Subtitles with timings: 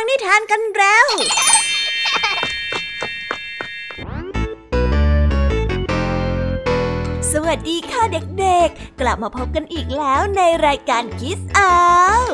[0.00, 1.06] ังนิทานกันแล้ว
[7.32, 11.74] สวัสดีค่ะเด็กๆ กลับมาพบกันอีกแล้วในรายการคิสอา
[12.20, 12.24] ว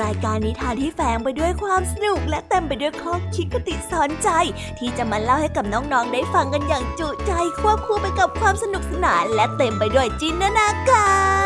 [0.00, 4.28] รายการนิทานที่แฝงไปด้วยความสนุก และเต็มไปด้วยข้อคิดคติสอนใจ
[4.78, 11.08] ที่จะมาเล่าให้กับน้องๆ ได้ฟังกันอย่างจุใจควบคู่ไปกับความสนุกสนาน และเต็มไปด้วยจินตนากา
[11.38, 11.39] ร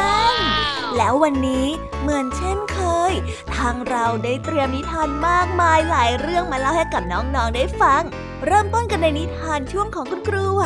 [0.96, 1.66] แล้ววันนี้
[2.00, 2.80] เหมือนเช่นเค
[3.11, 3.12] ย
[3.54, 8.03] ทางเราได้เตรียมนิทานมากมายหลายเรื่องมาเล่าให้กับน้องๆได้ฟัง
[8.46, 10.64] เริ่มต้นกันในนิทานช่วงของคุณครูไหว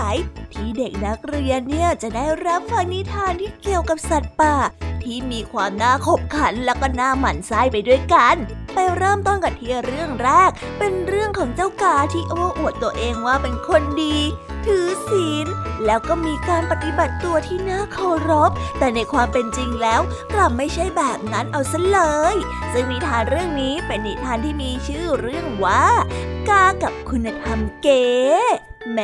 [0.53, 4.57] ที่เด็กนักเรียนเนี่ยจะได้รับฟังนิทานที่เกี่ยวกับสัตว์ป่า
[5.03, 8.37] ที่มีความน่าขบขันแล้วก็น่าหมั่นไส้ไปด้วยกัน
[8.75, 14.17] ไปเริ่มต้นกันที่เรื่องแรก เป็นเรื่องของเจ้ากาที่โอ้อวดตัวเองว่าเป็นคนดี
[14.69, 15.47] ถือศีล
[15.87, 20.01] แล้วก็มีการปฏิบัติตัวที่น่าเคารพ แต่ในความเป็นจริงแล้ว
[20.35, 22.01] กลับไม่ใช่แบบนั้นเอาซะเล
[22.35, 22.37] ย
[22.73, 25.85] ซึ่งนิทานเรื่องนี้เป็นนิทานที่มีชื่อเรื่องว่า
[26.49, 28.07] กากับคุณธรรมเก๋
[28.93, 29.01] แหม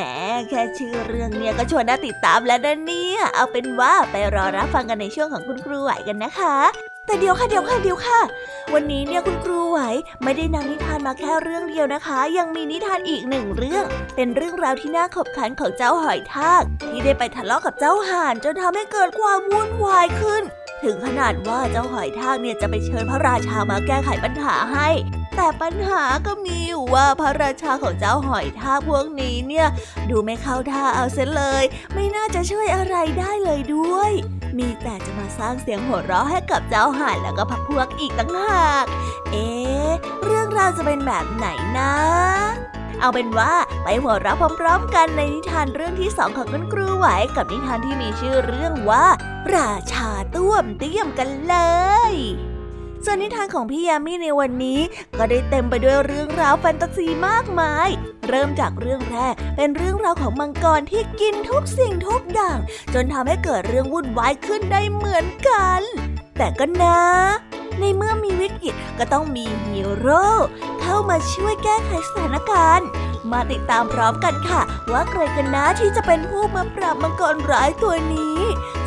[0.49, 8.21] แค่ชื่อเรื่องเนี่ยก็ชวนน่าติดตามแล้วนะเนี่ย เอาเป็นว่าไปรอรับฟังกันในช่วงของคุณครูไหวกันนะคะ แต่เดี๋ยวค่ะเดี๋ยวค่ะเดี๋ยวค่ะ
[8.75, 9.81] วันนี้เนี่ยคุณครูไหว
[10.23, 13.85] ไม่ได้นำนิทานมาแค่เรื่องเดียวนะคะ ยังมีนิทานอีกหนึ่งเรื่อง
[14.17, 20.43] เป็นเรื่องราวที่น่าขบขันของเจ้าหอยทาก ที่ได้ไปทะเลาะกับเจ้าห่านจนทำให้เกิดความวุ่นวายขึ้น
[20.85, 24.89] ถึงขนาดว่าเจ้าหอยทากเนี่ยจะไปเชิญพระราชามาแก้ไขปัญหาให้
[25.37, 29.67] แต่ปัญหาก็มีอยู่ว่าพระราชาของเจ้าหอยทากพวกนี้เนี่ย
[30.11, 34.11] ดูไม่เข้าท่าเอาเสียเลย ไม่น่าจะช่วยอะไรได้เลยด้วย
[34.59, 38.85] มีแต่จะมาสร้างเสียงหัวเราะให้กับเจ้าห่านแล้วก็พักพวกอีกตั้งหาก
[39.31, 39.91] เอ๊ะ
[40.25, 41.47] เรื่องราวจะเป็นแบบไหน
[41.79, 41.95] นะ
[43.01, 43.53] เอาเป็นว่า
[43.85, 49.07] ไปหัวเราะพร้อมๆ กันในนิทานเรื่องที่สองของคุณครูไหวกับนิทานที่มีชื่อเรื่องว่า
[49.57, 51.57] ราชาต้วมเตี้ยมกันเล
[52.13, 52.15] ย
[53.05, 54.81] ส่วนนิทานของพี่ยามีในวันนี้
[55.19, 57.89] ก็ได้เต็มไปด้วยเรื่องราวแฟนตาซีมากมาย
[58.29, 62.59] เริ่มจากเรื่องแรกเป็นเรื่องราวของมังกรที่กินทุกสิ่งทุกอย่าง
[62.95, 65.81] จนทำให้เกิดเรื่องวุ่นวายขึ้นได้เหมือนกัน
[66.39, 67.01] แต่ก็นะ
[67.79, 70.27] ในเมื่อมีวิกฤตก็ต้องมีฮีโร่
[70.81, 72.89] เข้ามาช่วยแก้ไขสถานการณ์
[73.33, 74.63] มาติดตามพร้อมกันค่ะ
[74.93, 78.34] ว่าใครกันนะที่จะเป็นผู้มาปราบมังกรร้ายตัวนี้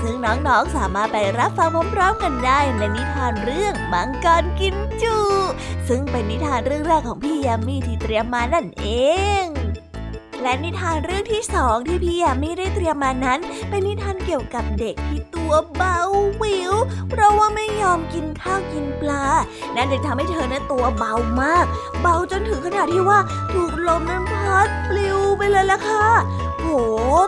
[0.02, 5.16] ซึ่งน้องๆสามารถไปรับฟังพร้อมๆกันได้ในนิทานเรื่องมังกรกินจู
[5.88, 8.88] ซึ่งเป็นนิทานเรื่องแรกของพี่ยามีที่เตรียมมานั่นเอ
[9.44, 9.46] ง
[10.44, 13.40] และนิทานเรื่องที่สองที่พี่ยามีได้เตรียมมานั้น
[13.70, 16.00] เป็นนิทานเกี่ยวกับเด็กที่ตัวเบา
[16.42, 16.74] วิว
[17.10, 19.26] เพราะว่าไม่ยอมกินข้าวกินปลา
[19.76, 21.66] นั่นจึงทำให้เธอนั้นตัวเบามาก
[22.02, 23.20] เบาจนถึงขนาดที่ว่า
[23.54, 26.08] ถูกลมนั้นพัดปลิวไปเลยล่ะค่ะ
[26.60, 26.68] โห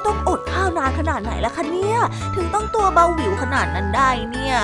[0.06, 1.97] ต้องอดข้าวนานขนาดไหนล่ะคะเนี่ย
[2.35, 4.56] ถึงต้องตัวเบาหวิวขนาดนั้นได้เนี่ย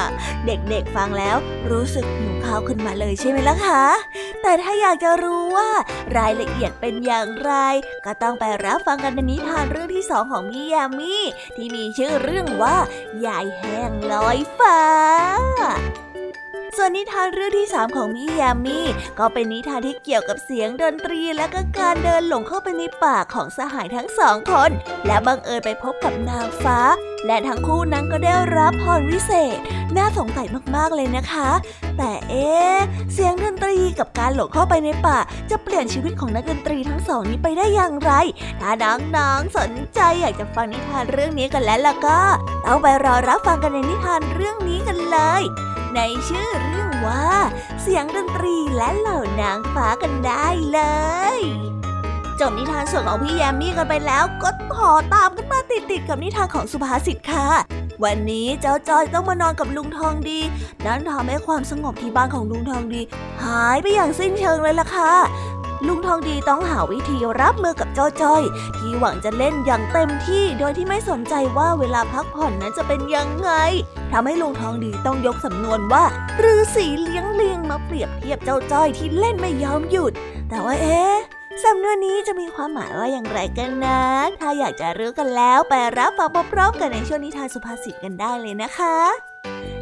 [0.45, 1.37] เด็กๆฟังแล้ว
[1.71, 3.85] รู้สึกหิวข้าวขึ้นมาเลยใช่ไหมล่ะคะ
[4.41, 5.69] แต่ถ้าอยากจะรู้ว่า
[6.17, 7.53] รายละเอียดเป็นอย่างไร
[8.05, 11.15] ก็ต้องไปรับฟังกันในนิทานเรื่องที่สองของพี่ยามี
[11.55, 12.75] ที่มีชื่อเรื่องว่า
[13.25, 14.79] ยายแห้งลอยฟ้า
[16.78, 18.79] ส่วนนิทานเรื่องที่สามของพี่ยามี
[19.19, 24.72] ก็เป็นนิทานที่เกี่ยวกับเสียงดนตรีและก็การเดินหลงเข้าไปในป่าของสหายทั้งสองคน
[25.06, 26.79] และบังเอิญไปพบกับนางฟ้า
[27.28, 29.57] และทั้งคู่นั้นก็ได้รับพรวิเศษ
[29.97, 31.50] น่าสงสัยมากๆเลยนะคะ
[31.97, 32.50] แต่เอ๊
[33.13, 35.18] เสียงดนตรีกับการหลงเข้าไปในป่า
[35.50, 38.12] จะเปลี่ยนชีวิตของนักดนตรีทั้งสองนี้ไปได้อย่างไร
[38.62, 38.72] ถ้า
[39.16, 42.19] น้องๆสนใจอยากจะฟังนิทานเรื่องนี้กันแล้วล่ะก็
[42.66, 45.44] ต้องไปรอรับฟังกันในนิทานเรื่องนี้กันเลย
[45.95, 47.25] ในชื่อเรื่องว่า
[47.81, 50.79] เสียงดนตรีและเหล่านางฟ้ากันได้เล
[51.35, 51.39] ย
[52.39, 57.47] จบนิทานส่วนของพี่แยมมี่กันไปแล้วก็ขอตามกันมาติดๆกับนิทานของสุภาษิตค่ะ
[58.03, 60.39] วันนี้เจ้าจอยต้องมานอนกับลุงทองดี
[60.85, 63.01] นั้นทำให้ความสงบที่บ้านของลุงทองดี
[63.44, 65.13] หายไปอย่างสิ้นเชิงเลยล่ะค่ะ
[65.88, 68.41] ลุงทองดีต้องหาวิธีรับมือกับเจ้าจ้อย
[68.78, 73.52] ที่หวังจะเล่นอย่างเต็มที่โดยที่ไม่สนใจว่าเวลาพักผ่อนนั้นจะเป็นยังไง
[74.12, 76.03] ทำให้ลุงทองดีต้องยกสำนวนว่า
[76.44, 80.13] ฤาษีเลี้ยงเลียงมาเปรียบเทียบเจ้าจ้อยที่เล่นไม่ยอมหยุด
[80.50, 81.16] แต่ว่าเอ๊ะ
[81.63, 84.01] สำนวนนี้จะมีความหมายว่าอย่างไรกันนะ
[84.39, 89.34] ถ้าอยากจะรู้กันแล้ว ไปรับฟังพร้อมๆกันในช่วงนิทานสุภาษิตกันได้เลยนะคะ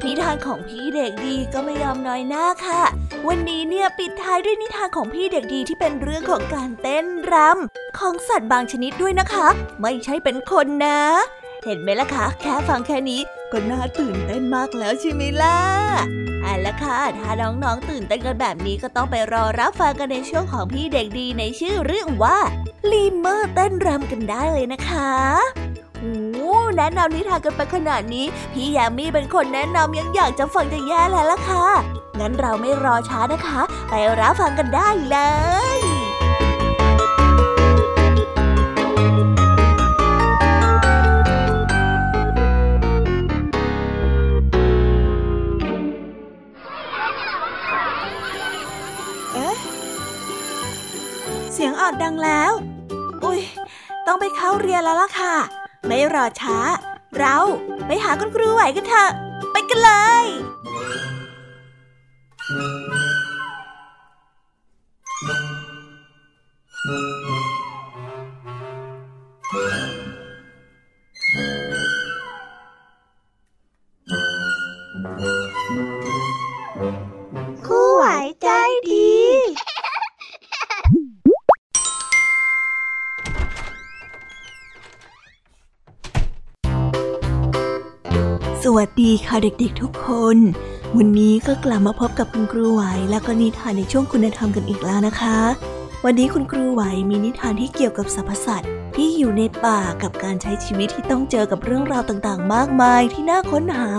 [0.06, 2.84] นิทานของพี่เด็กดีก็ไม่ยอมน้อยหน้าค่ะ
[3.28, 9.48] วันนี้เนี่ยปิดท้ายด้วยนิทานของพี่เด็กดีที่เป็นเรื่องของการเต้นรำของสัตว์บางชนิดด้วยนะคะ
[9.82, 11.00] ไม่ใช่เป็นคนนะ
[11.66, 13.22] เห็นไหมล่ะคะ แค่ฟังแค่นี้
[13.52, 15.58] ก็น่าตื่นเต้นมากแล้วใช่ไหมล่ะ
[16.42, 22.38] เอาละค่ะ ถ้าน้องๆตื่นเต้นกันแบบนี้ก็ต้องไปรอรับฟังกันในช่วงของพี่เด็กดีในชื่อเรื่องว่า
[22.92, 25.12] ลีเมอร์เต้นรำกันได้เลยนะคะ
[26.04, 31.68] โอ้แนะนำนิทานกันไปขนาดนี้ พี่ยามีเป็นคนแนะนำยังอยากจะฟังจะแย่แล้วล่ะค่ะ
[32.20, 35.18] งั้นเราไม่รอช้านะคะ ไปไปรับฟังกันได้เล
[35.78, 35.82] ย
[51.54, 52.52] เสียงออดดังแล้ว
[53.24, 53.42] อุ้ย
[54.08, 56.58] ต้องไปเข้าเรียนแล้วล่ะค่ะ ไม่รอช้า
[57.18, 57.38] เรา
[57.88, 59.10] ไปหาคุณครูไหวกันเถอะ
[59.52, 59.92] ไปกันเล
[60.24, 60.26] ย
[89.36, 90.38] ค่ะเด็กๆทุกคน
[90.98, 95.40] วันนี้ก็กลับมาพบกับคุณครูไหว แล้วก็นิทานในช่วงคุณธรรมกันอีกแล้วนะคะ
[96.06, 103.92] วันนี้คุณครูไหวมีนิทานที่เกี่ยวกับสรรพสัตว์ที่อยู่ในป่ากับการใช้ชีวิตที่ต้องเจอกับเรื่องราวต่างๆ มากมายที่น่าค้นหา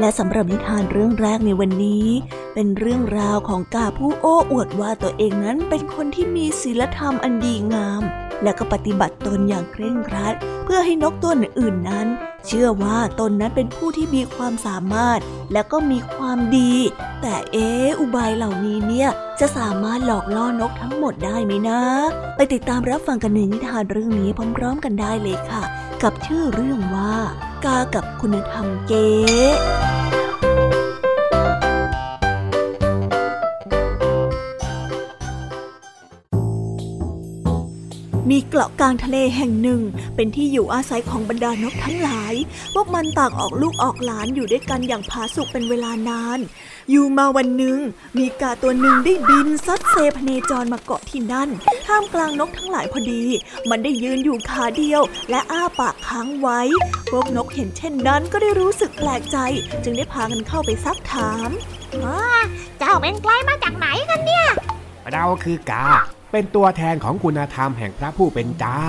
[0.00, 2.06] และสำหรับนิทานเรื่องแรกในวันนี้
[2.54, 8.02] เป็นเรื่องราวของกาผู้โอ้อวดว่าตัวเองนั้นเป็นคนที่มีศีลธรรมอันดีงาม
[8.42, 10.34] และก็ปฏิบัติตนอย่างเคร่งครัด
[10.64, 12.06] เพื่อให้นกตัวอื่นนั้น
[12.46, 15.18] เชื่อว่าตนนั้นเป็นผู้ที่มีความสามารถ
[15.52, 16.74] และก็มีความดี
[17.22, 17.68] แต่เอ๊
[18.00, 19.08] อุบายเหล่านี้เนี่ย
[19.40, 21.80] จะสามารถหลอกล่อนกทั้งหมดได้ไหมนะ
[22.36, 25.62] ไปติดตามรับฟังกันในนิทานเรื่องนี้พร้อมๆกันได้เลยค่ะ
[26.02, 27.14] กับชื่อเรื่องว่า
[27.64, 29.10] กากับคุณธรรมเก๊
[38.30, 39.80] มีเกาะกลางทะเลแห่งหนึ่ง
[40.16, 42.34] เป็นที่อยู่อาศัยของบรรดานกทั้งหลาย
[42.74, 46.38] พวกมันต่างออกลูกออกหลานอยู่ด้วยกันอย่างผาสุกเป็นเวลานาน
[46.90, 47.78] อยู่มาวันหนึ่ง
[48.18, 51.48] มีกาตัวหนึ่งได้บินซัดเซพเนจรมาเกาะที่นั่น
[51.86, 53.24] ท่ามกลางนกทั้งหลายพอดี
[53.70, 56.60] มันได้ยืนอยู่ขาเดียว และอ้าปากค้างไว้
[57.10, 59.36] พวกนกเห็นเช่นนั้นก็ได้รู้สึกแปลกใจ
[59.84, 61.50] จึงได้พากันเข้าไปซักถาม
[62.78, 64.46] เจ้าเป็นใครมาจากไหนกันเนี่ย
[65.12, 65.86] เราคือกา
[66.32, 68.84] เป็นตัวแทนของคุณธรรมแห่งพระผู้เป็นเจ้า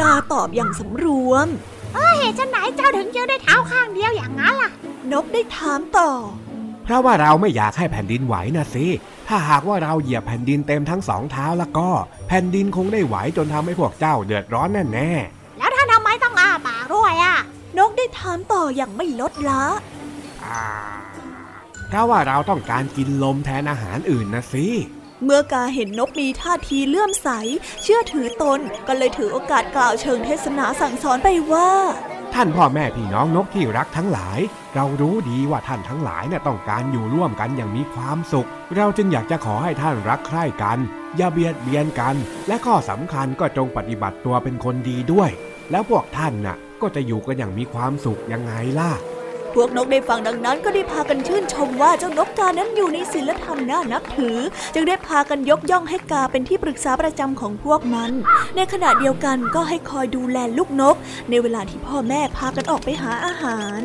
[0.00, 1.46] กาตอบอย่างสำรวม
[1.94, 4.70] เออเหตุไหนเจ้าถึงยืนได้เท้าข้างเดียวอย่างนั้นล่ะ
[5.12, 6.10] นกได้ถามต่อ
[6.84, 8.86] เพราะว่าเราไม่อยากให้แผ่นดินไหวนะสิ
[9.28, 11.88] ถ้าหากว่าเราเหยียบแผ่นดินเต็มทั้งสองเท้าแล้วก็
[12.28, 15.10] แผ่นดินคงได้ไหวจนทำให้พวกเจ้าเดือดร้อนแน่แน่
[15.58, 17.36] แล้วท่านทำไมต้องอ้าปากด้วยอะ
[17.78, 19.64] นกได้ถามต่ออย่างไม่ลดละ
[21.88, 24.66] เพราะว่าเราต้องการกินลมแทนอาหารอื่นนะสิ
[25.24, 27.28] เมื่อกาเห็นนกมีท่าทีเลื่อมใส
[27.82, 31.70] เชื่อถือตนก็เลยถือโอกาสกล่าวเชิงเทศนาสั่งสอนไปว่า
[32.34, 34.40] ท่านพ่อแม่พี่น้องนกที่รักทั้งหลาย
[34.74, 40.78] เรารู้ดีว่าท่านทั้งหลายเนี่ยต้องการอยู่ร่วมกันอย่างมีความสุข เราจึงอยากจะขอให้ท่านรักใคร่กัน
[41.16, 42.14] อย่าเบียดเบียนกัน
[42.48, 45.30] และข้อสำคัญก็จงปฏิบัติตัวเป็นคนดีด้วย
[45.70, 48.92] แล้วพวกท่านน่ะก็จะอยู่กันอย่างมีความสุขยังไงล่ะ
[49.56, 54.38] พวกนกได้ฟังดังนั้นก็ได้พากันชื่นชมว่าเจ้านกกานั้นอยู่ในศีลธรรมน่านับถือ
[54.74, 58.12] จึงได้พากันยกย่องให้กาเป็นที่ปรึกษาประจำของพวกมัน
[58.56, 60.96] ในขณะเดียวกันก็ให้คอยดูแลลูกนก
[61.30, 63.80] ในเวลาที่พ่อแม่พากันออกไปหาอาหาร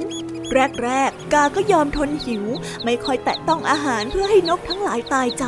[0.83, 2.45] แรกๆ กาก็ยอมทนหิว
[2.83, 5.45] ไม่ค่อยแตะต้องอาหารเพื่อให้นกทั้งหลายตายใจ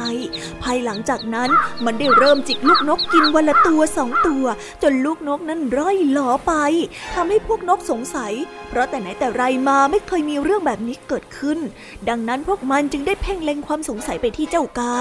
[0.64, 1.50] ภายหลังจากนั้น
[1.86, 4.46] มันได้เริ่มจิกลูกนกกินวันละตัวสองตัว
[4.84, 6.54] จนลูกนกนั้นร่อยหลอไป
[7.16, 8.34] ทำให้พวกนกสงสัย
[8.74, 11.60] เพราะแต่ไหนแต่ไรมาไม่เคยมีเรื่องแบบนี้เกิดขึ้น
[12.10, 14.96] ดังนั้นพวกมันจึงได้เพ่งเล็งความสงสัยไปที่เจ้ากา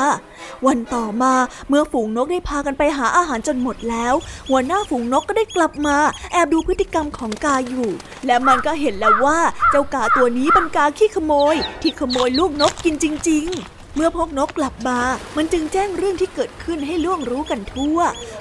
[0.66, 1.34] วันต่อมา
[1.68, 4.14] เมื่อฝูงนกได้พากันไปหาอาหารจนหมดแล้ว
[4.48, 5.96] หัวหน้าฝูงนกก็ได้กลับมา
[6.32, 7.90] แอบดูพฤติกรรมของกาอยู่
[8.26, 9.38] และมันก็เห็นแล้วว่า
[9.70, 14.98] เจ้ากาตัวนี้เป็นกาขี้ขโมย ที่ขโมยลูกนกกินจริง ๆ เมื่อพกนกกลับมา
[15.36, 17.98] มันจึงแจ้งเรื่องที่เกิดขึ้นให้ล่วงรู้กันทั่ว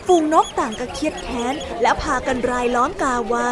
[0.07, 3.51] ฝูงนกต่างก็เครียดแค้น และพากันรายล้อมกาไว้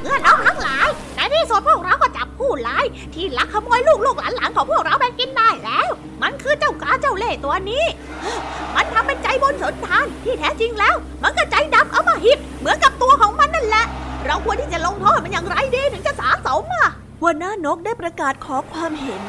[0.00, 5.88] เมื่อน้องทั้งหลายในที่สุดพวกเราก็จับผู้ร้าย ที่ลักขโมยลูกลูกหลานๆของพวกเราไปกินได้แล้ว
[6.22, 7.84] มันคือเจ้ากาเจ้าเล่ห์ตัวนี้
[8.76, 13.84] มันทำเป็นใจบนสนทานที่แท้จริงแล้ว มันก็ใจดำเอามาหิดเหมือนกับตัวของมันนั่นแหละ
[14.26, 16.88] เราควรที่จะลงโทษมันอย่างไรดีถึงจะสาสมอะ
[17.20, 19.22] หัวหน้านกได้ประกาศขอความเห็น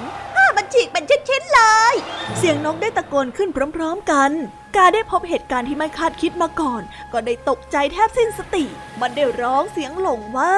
[0.58, 1.94] มันฉีกเป็นชิ้นๆเลย
[2.38, 4.32] เสียงนกได้ตะโกนขึ้นพร้อมๆกัน
[4.76, 6.82] กาได้พบเหตุการณ์ที่ไม่คาดคิดมาก่อน
[7.14, 8.66] ก็ได้ตกใจแทบสิ้นสติ
[9.02, 10.54] มันได้ร้องเสียงหลงว่า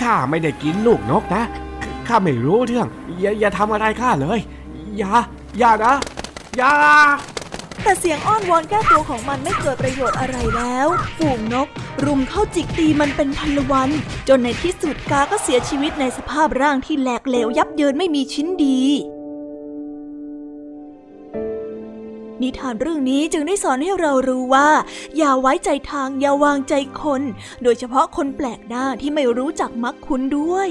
[0.00, 1.42] ข้าไม่ได้กินลูกนกนะ
[2.08, 2.86] ข้าไม่รู้เรื่อง
[3.20, 4.40] อย่าอย่าทำอะไรข้าเลย
[4.98, 5.12] อย่า
[5.58, 5.94] อย่านะ
[6.56, 6.72] อย่า
[7.82, 10.86] แต่เสียงอ้อนวอนแก้ตัวของมันไม่เกิดประโยชน์อะไรแล้ว
[11.18, 11.68] ฝูงนก
[12.04, 13.90] รุมเข้าจิกตีมันเป็นพันลวัน
[14.28, 18.80] จนในที่สุดกาก็เสียชีวิตในสภาพร่างที่แหลกเหลวยับเยินไม่มีชิ้นดี
[22.42, 24.68] นิทานเรื่องนี้จึงได้สอนให้เรารู้ว่า
[25.16, 27.22] อย่าไว้ใจทางอย่าวางใจคน
[27.62, 30.68] โดยเฉพาะคนแปลกหน้าที่ไม่รู้จักมักคุ้นด้วย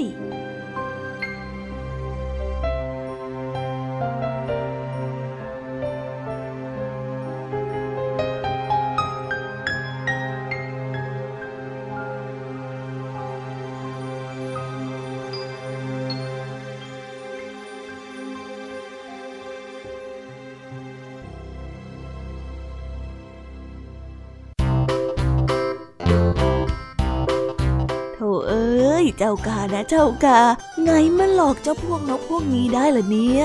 [29.18, 30.40] เจ้ากานะเจ้ากา
[30.84, 33.44] ไงมันหลอกเจ้าพวกนกพวกนี้ได้ล่ะเนี่ย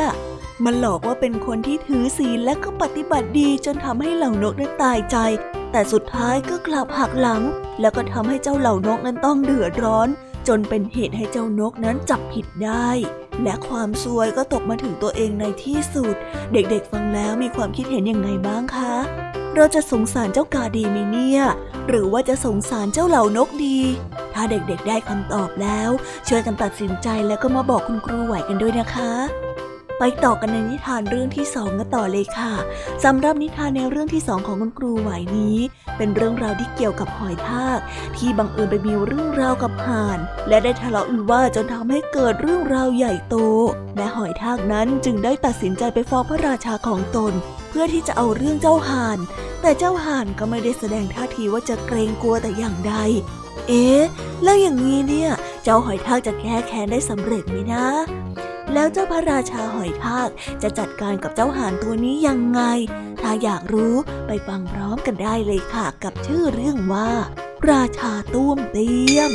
[0.64, 5.18] มันหลอกว่าเป็นคนที่ถือศีลและก็ปฏิบัติดีจนทำให้เหล่านกนั้นตายใจ
[5.72, 7.42] แต่สุดท้ายก็กลับหักหลัง
[7.82, 10.08] แล้วก็ทำให้เจ้าเหล่านกนั้นต้องเดือดร้อน
[10.48, 12.90] จนเป็นเหตุให้เจ้านกนั้นจับผิดได้
[13.44, 16.16] และความซวยก็ตกมาถึงตัวเองในที่สุด
[16.54, 18.94] เด็กๆฟังแล้วมีความคิดเห็นยังไงบ้างคะ
[19.56, 21.42] เราจะสงสารเจ้ากาดีไหมเนี่ย
[21.88, 23.80] หรือว่าจะสงสารเจ้าเหล่านกดี
[24.34, 25.90] ถ้าเด็กๆได้คำตอบแล้ว
[26.28, 29.12] ช่วยกันตัดสินใจแล้วก็มาบอกคุณครูไหวกันด้วยนะคะ
[30.00, 32.54] ไปต่อกันในนิทานเรื่องที่สองกันต่อเลยค่ะ
[33.04, 35.58] สำหรับนิทานในเรื่องที่สองของคุณครูไหวนี้
[35.98, 37.80] เป็นเรื่องราวที่เกี่ยวกับหอยทาก
[38.18, 43.36] ที่บังเอิญไปมีเรื่องราวกับห่าน และได้ทะเลาะวิวาจนทำให้เกิดเรื่องราวใหญ่โต
[43.98, 47.34] และหอยทากนั้นจึงได้ตัดสินใจไปฟ้องพระราชาของตน
[47.70, 49.20] เพื่อที่จะเอาเรื่องเจ้าห่าน
[49.62, 52.96] แต่เจ้าห่านก็ไม่ได้แสดงท่าทีว่าจะเกรงกลัวแต่อย่างใด
[53.68, 54.02] เอ๊ะ
[54.44, 55.32] แล้วอย่างนี้เนี่ย
[55.64, 57.88] เจ้าหอยทากจะแก้แค้นได้สำเร็จไหมนะ
[58.74, 60.30] แล้วเจ้าพระราชาหอยทาก
[60.64, 62.62] จะจัดการกับเจ้าห่านตัวนี้ยังไง
[63.22, 63.96] ถ้าอยากรู้
[64.28, 67.10] ไปฟังพร้อมกันได้เลยค่ะ กับชื่อเรื่องว่า
[67.72, 69.32] ราชาตุ้มเตี้ยม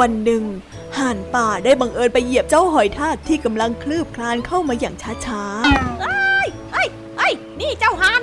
[0.00, 0.42] วันหนึ่ง
[0.98, 4.94] ห่านป่าได้บังเอิญไปเหยียบเจ้าหอยทากที่กำลังคลืบคลานเข้ามาอย่าง
[5.26, 6.88] ช้าๆเอ้ยเอ้ย
[7.18, 8.20] เอ้ยนี่เจ้าห่าน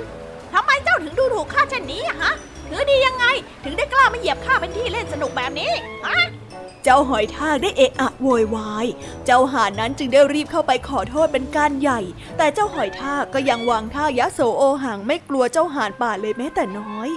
[0.52, 2.32] ทำไมเจ้าถึงดูถูกข้าเช่นนี้อะฮะ
[2.68, 3.24] ถือดียังไง
[3.64, 5.72] ถึงได้กล้ามาเหยียบข้าเป็นที่เล่นสนุกแบบนี้
[6.06, 6.18] ฮะ
[6.84, 8.86] เจ้าหอยทากได้เอะอะโวยวาย
[9.24, 12.00] เจ้าห่านนั้นจึงได้รีบเข้าไปขอโทษเป็นการใหญ่
[12.36, 17.08] แต่เจ้าหอยทากก็ยังวางท่ายะโสโอหังไม่กลัวเจ้าห่านป่าเลยแม้แต่น้อย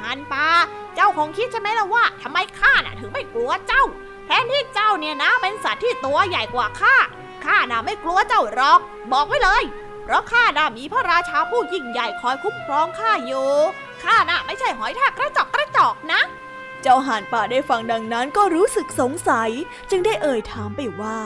[0.00, 0.48] ห่านป่า
[0.94, 3.84] เจ้าคงคิดใช่ไหมล่ะว่าทำไมข้าน่ะถึงไม่กลัวเจ้า
[4.26, 6.94] แทนที่เจ้าเนี่ยนะเป็นสัตว์ที่ตัวใหญ่กว่าข้า
[7.44, 8.80] ข้าน่ะไม่กลัวเจ้าหรอก
[9.12, 9.64] บอกไว้เลย
[10.04, 13.50] เพราะข้าน่ะมีพระราชาผู้ยิ่งใหญ่คอยคุ้มครองข้าอยู่
[14.04, 16.20] ข้าน่ะไม่ใช่หอยทากกระจอกกระจอกนะ
[16.82, 19.50] เจ้าห่านป่าได้ฟังดังนั้นก็รู้สึกสงสัย
[19.90, 21.18] จึงได้เอ่ยถามไปว่า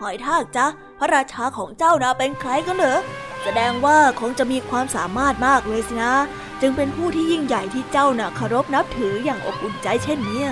[0.00, 0.66] หอยทากจ๊ะ
[0.98, 3.00] พระราชาของเจ้านะเป็นใครกันเหรอ
[3.48, 6.14] แสดงว่าคงจะมีความสามารถมากเลยสินะ
[6.60, 10.42] จึงเป็นผู้ที่ยิ่งใหญ่ที่เจ้าน่ะเคารพนับถืออย่างอบอุ่นใจเช่นนี้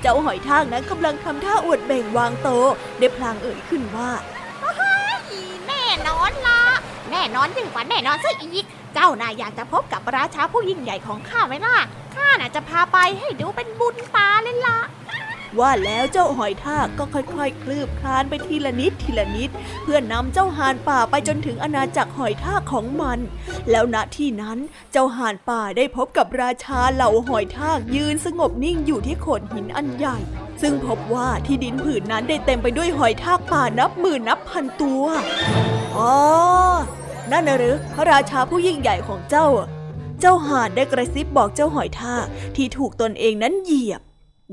[0.00, 2.48] เจ้าหอยทากนั้นกำลังทำท่าอวดเบ่งวางโต
[2.98, 4.10] ได้พลางเอ่ยขึ้นว่า
[5.68, 6.62] แน่นอนละ
[7.10, 11.76] แน่นอนยิ่งกว่าแน่นอนซะอีก เจ้าน่าอยากจะพบกับราชาผู้ยิ่งใหญ่ของข้าไหมล่ะ
[12.14, 14.78] ข้าน่ะจะพาไปให้ดูเป็นบุญตาเลยล่ะ
[15.58, 19.50] ว่าแล้วเจ้าหอยทากก็ค่อยๆ คลืบคลานไปทีละนิดทีละนิด
[19.82, 23.18] เพื่อนำเจ้าห่านป่าไปจนถึงอาณาจักรหอยทากของมัน
[23.70, 24.58] แล้วณที่นั้น
[24.92, 30.18] เจ้าห่านป่าได้พบกับราชาเหล่าหอยทากยืนสงบนิ่งอยู่ที่โขดหินอันใหญ่
[30.62, 35.04] ซึ่งพบว่าที่ดินผืนนั้นได้เต็มไปด้วยหอยทากป่านับหมื่นนับพันตัว
[35.96, 36.14] อ๋อ
[37.30, 39.46] นั่นนะหรือพระราชาผู้ยิ่งใหญ่ของเจ้า
[40.20, 42.24] เจ้าห่านได้กระซิบบอกเจ้าหอยทาก
[42.56, 44.02] ที่ถูกตนเองนั้นเหยียบ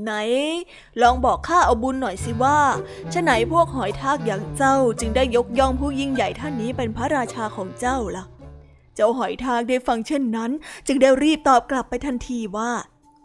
[0.02, 0.12] ไหน
[1.02, 2.60] ลองบอกข้าเอาบุญหน่อยสิว่า
[3.14, 8.26] ฉไหนพวกหอยทากอย่างเจ้าจึงได้ยกย่องผู้ยิ่งใหญ่ท่านนี้เป็นพระราชาของเจ้าล่ะ
[8.96, 10.52] เจ้าหอยทากได้ฟังเช่นนั้น
[10.88, 12.72] จึงได้รีบตอบกลับไปทันทีว่า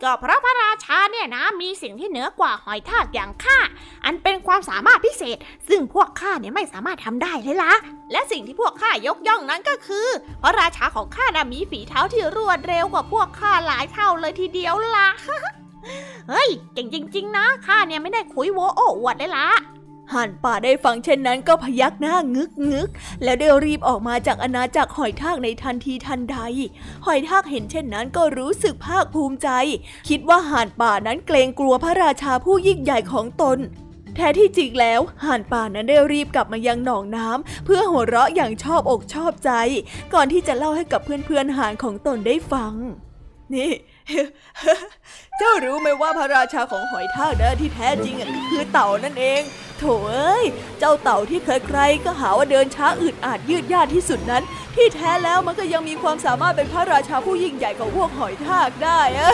[0.02, 3.58] ก็เพราะพระราชาเนี่ยนะมีสิ่งที่เหนือกว่าหอยทากอย่างข้า
[4.04, 7.72] อันเป็นความสามารถพิเศษ ซึ่งพวกข้าเนี่ยไม่สามารถทำได้เลยล่ะ
[8.12, 10.08] และสิ่งที่พวกข้ายกย่องนั้นก็คือ
[10.42, 15.08] พระราชาของข้านะมีฝีเท้าที่รวดเร็วกว่าพวกข้าหลายเท่าเลยทีเดียวล่ะ
[16.28, 19.49] เฮ้ย เก่งจริง ๆ นะข้าเนี่ยไม่ได้คุยโวโอ้อวดเลยละ
[20.12, 22.88] ห่านป่าได้ฟังเช่นนั้นก็พยักหน้างึกงึก
[23.23, 26.37] แล้วได้รีบออกมาจากอาณาจักรหอยทากในทันทีทันใด
[27.07, 29.49] หอยทากเห็นเช่นนั้นก็รู้สึกภาคภูมิใจ
[30.09, 33.59] คิดว่าห่านป่านั้นเกรงกลัวพระราชาผู้ยิ่งใหญ่ของตน
[34.16, 39.50] แท้ที่จริงแล้วห่านป่านั้นได้รีบกลับมายังหนองน้ำเพื่อหัวเราะอย่างชอบอกชอบใจ
[40.14, 42.73] ก่อนที่จะเล่าให้กับเพื่อนๆห่านของตนได้ฟัง
[43.54, 43.71] นี่
[45.38, 48.14] เจ้ารู้ไหมว่าพระราชาของหอยทากนะที่แท้จริง
[48.50, 49.42] คือเต่านั่นเอง
[49.78, 50.44] โถเอ้ย
[50.78, 54.42] เจ้าเต่าที่เคยใครก็หาว่าเดินช้าอืดอาดยืดยาดที่สุดนั้น
[54.78, 59.32] ที่แท้แล้วมันก็ยังมีความสามารถเป็นพระราชาผู้ยิ่งใหญ่ของพวกหอยทากได้อะ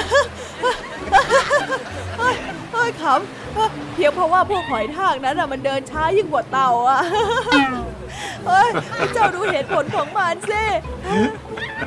[2.19, 7.01] เฮ้ยขำเพียงเพราะว่าพวกหอยทากนั้นมันเดินช้ายิ่งกว่าเต่าอะ
[8.47, 8.69] เฮ้ย
[9.15, 10.65] เจ้าดูเหตุผลของมันซิ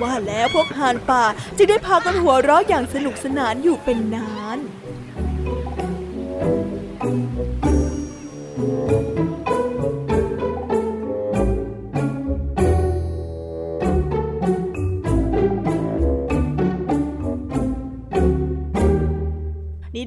[0.01, 1.23] ว่าแล้วพวกห่านป่า
[1.57, 9.16] จึงได้พากันหัวเราะอย่างสนุกสนานอยู่เป็นนานนิ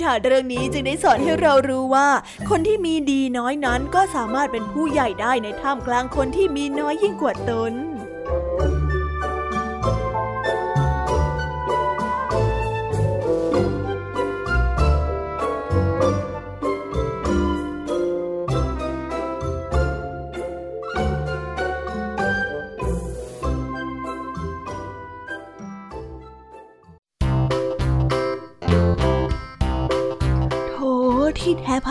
[0.05, 2.09] ทานเรื่องนี้จึงได้สอนให้เรารู้ว่า
[2.51, 7.73] คนที่มีดีน้อยนั้นก็สามารถเป็นผู้ใหญ่ได้ในท่ามกลางคนที่มีน้อยยิ่งกว่าตน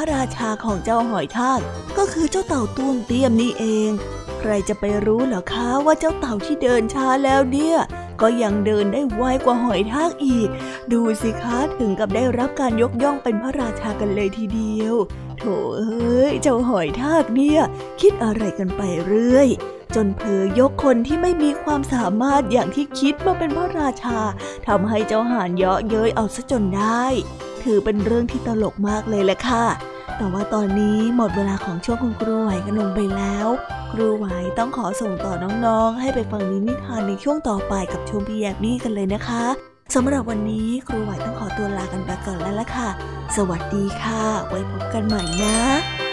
[0.10, 1.60] ระราชาของเจ้าหอยทาก
[1.98, 3.92] ก็คือเจ้าเต่าต้วมเตี้ยมนี่เอง
[4.40, 7.78] ใครจะไปรู้เหรอคะว่าเจ้าเต่าที่เดินช้าแล้วเนี่ย
[8.22, 10.50] ก็ยังเดินได้ไวกว่าหอยทากอีก
[10.92, 14.96] ดูสิคะถึงกับได้รับการยกย่องเป็นพระราชากันเลยทีเดียว
[15.40, 15.44] โถ
[15.78, 17.62] เอ้ยเจ้าหอยทากเนี่ย
[18.02, 19.48] คิดอะไรกันไปเรื่อย
[19.96, 24.20] จนเพอยกคนที่ไม่มีความสามารถอย่างที่คิดมาเป็นพระราชา
[24.68, 27.06] ทำให้เจ้าห่านเยาะเย้ยเอาซะจนได้
[27.64, 29.66] ถือเป็นเรื่องที่ตลกมากเลยแหละค่ะ
[30.20, 33.48] แต่ว่าตอนนี้หมดเวลาของช่วงคุณครูไหวกันลงไปแล้ว
[33.92, 34.26] ครูไหว
[34.58, 35.34] ต้องขอส่งต่อ
[35.66, 39.44] น้องๆ ให้ไปฟังนิทานในช่วงต่อไปกับชมพี่แยบนี่กันเลยนะคะ
[39.96, 42.90] สำหรับวันนี้ครูไหวต้องขอตัวลากันไปก่อนแล้วล่ะค่ะ
[43.36, 46.09] สวัสดีค่ะ ไว้พบกันใหม่นะ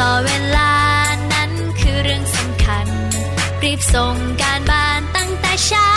[0.00, 0.72] ต่อเวลา
[1.32, 2.86] นั้นคือเรื่องสำคัญ
[3.62, 5.92] รีบส่งการบ้านตั้งแต่เช้า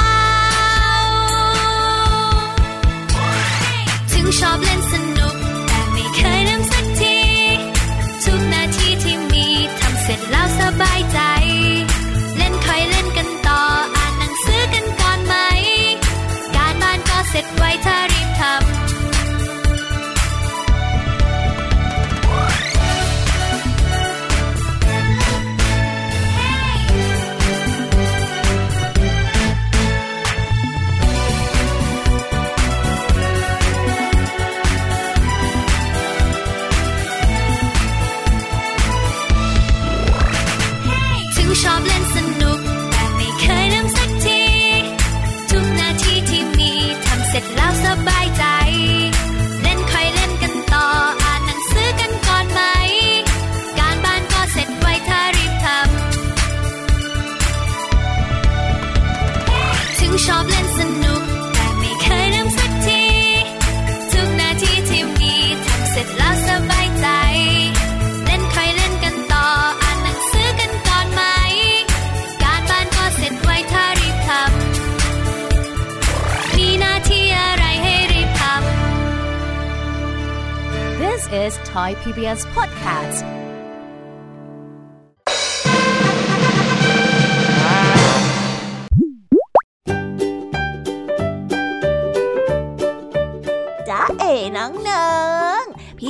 [4.11, 5.35] ถึงชอบเล่นสนุก
[5.67, 7.19] แต่ไม่เคยลืมสักที
[8.23, 9.47] ทุกนาทีที่มี
[9.79, 11.19] ทำเสร็จแล้วสบายใจ
[17.31, 17.96] เสร็จไวเธอ
[81.47, 83.36] is Thai PBS Podcast.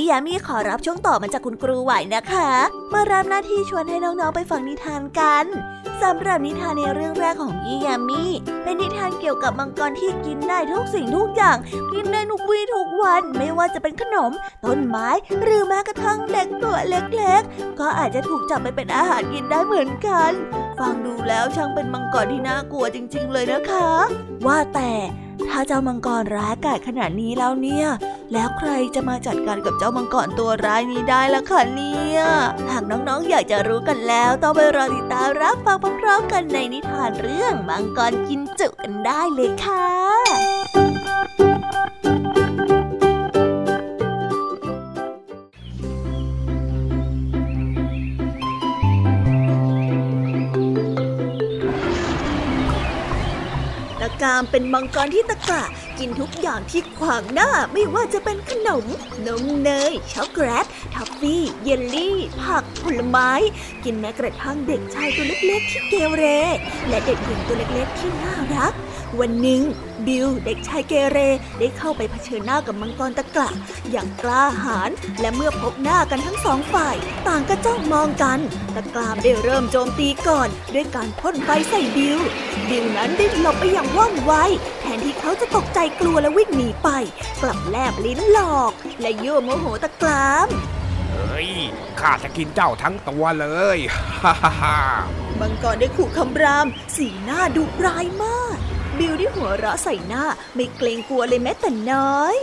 [0.00, 2.50] พี่ยามีขอรับช่วงต่อมาจากคุณครูไหวนะคะ
[2.92, 5.44] มารับหน้าที่ชวนให้น้องๆไปฟังนิทานกัน
[6.02, 8.24] สำหรับนิทานในเรื่องแรกของพี่ยามี
[8.62, 11.56] เป็นนิทานเกี่ยวกับมังกรที่กินได้ทุกสิ่งทุกอย่าง
[11.92, 14.32] กินได้ทุกวี่ทุกวันไม่ว่าจะเป็นขนม
[14.64, 15.08] ต้นไม้
[15.42, 20.32] หรือแม้กระทั่งเด็กตัวเล็กๆ ก็อาจจะถูกจับไปเป็นอาหารกินได้เหมือนกัน
[20.78, 23.90] ฟังดูแล้วช่างเป็นมังกรที่น่ากลัวจริง ๆ เลยนะคะ
[24.46, 24.92] ว่าแต่
[25.50, 27.86] ถ้าเจ้ามังกรร้ายกาจขนาดนี้แล้วเนี่ย
[28.32, 32.18] แล้วใครจะมาจัดการกับเจ้ามังกรตัวร้ายนี้ได้ล่ะคะเนี่ย
[32.72, 39.88] หากน้องๆอยากจะรู้กันแล้ว ต้องไปรอติดตามรับฟังพร้อมๆกันในนิทานเรื่องมังกรกินจุกันได้เลยค่ะ
[54.22, 55.62] ตะกรามเป็นมังกรที่ตะกละ
[55.98, 58.84] กินทุกอย่างที่ขวางหน้าไม่ว่าจะเป็นขนม
[59.26, 63.30] นมเนย ช็อกโกแลตทอฟฟี่ เยลลี่ ผักผลไม้
[63.84, 66.24] กินแม้กระทั่งเด็กชายตัวเล็กๆที่เกเร
[66.88, 68.72] และเด็กหญิงตัวเล็กๆที่น่ารัก
[69.20, 69.62] วันหนึ่ง
[70.06, 71.18] บิลเด็กชายเกเร
[71.58, 73.48] ได้เข้าไปเผชิญหน้ากับมังกรตะกละ
[73.90, 74.90] อย่างกล้าหาญ
[75.20, 76.96] และเมื่อพบหน้ากันทั้งสองฝ่าย
[77.28, 78.38] ต่างก็จ้องมองกัน
[78.76, 82.18] ตะกรามได้เริ่มโจมตีก่อน ด้วยการพ่นไฟใส่บิล
[82.68, 84.32] บิลนั้นได้หลบไปอย่างว่องไว
[84.80, 86.88] แทนที่เขาจะตกใจกลัวและวิ่งหนีไป
[87.42, 90.48] กลับแลบลิ้นหลอก และยั่วโมโหตะกราม
[91.12, 91.50] เฮ้ย
[92.00, 93.78] ข้าจะกินเจ้าทั้งตัวเลย
[94.22, 94.78] ฮ่าฮ่าฮ่า
[95.40, 96.66] มังกรได้ขู่คำราม
[96.96, 98.56] สีหน้าดุร้ายมาก
[98.98, 102.36] บิลได้หัวเราะใส่หน้า ไม่เกรงกลัวเลยแม้แต่น้อย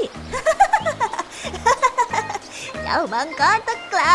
[2.82, 4.14] เจ้ามังกรตะกละ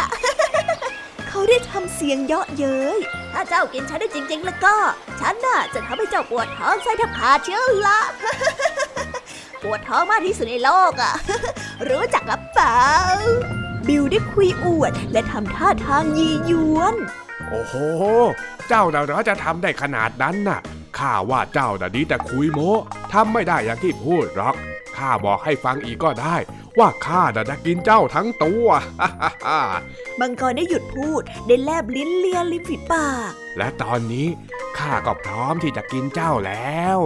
[1.28, 2.98] เขาได้ทำเสียงเยาะเย้ย
[3.32, 4.74] ถ้าเจ้ากินฉันได้จริง ๆ แล้วก็
[5.20, 8.00] ฉันน่ะจะทำให้เจ้าปวดท้องไส้แทบขาเชียวละ
[9.62, 11.14] ปวดท้องมากที่สุดในโลกอะ
[11.88, 12.84] รู้จักหรือเปล่า
[13.88, 16.94] บิลได้คุยอวด และทำท่าทางยียวน
[17.48, 17.74] โอ้โห
[18.68, 20.60] เจ้าเรอจะทำได้ขนาดนั้นน่ะ
[21.00, 22.72] ข้าว่าเจ้าน่ะดีแต่คุยโม้
[23.12, 24.56] ทำไม่ได้อย่างที่พูดหรอก
[24.96, 26.36] ข้าบอกให้ฟังอีกก็ได้
[26.78, 28.66] ว่าข้าน่ะจะกินเจ้าทั้งตัว
[29.00, 29.60] ฮ่าฮ่าฮ่า
[30.20, 34.28] มังกรได้หยุดพูดได้แลบลิ้นเลียริมฝีปาก และตอนนี้
[34.78, 36.98] ข้าก็พร้อมที่จะกินเจ้าแล้ว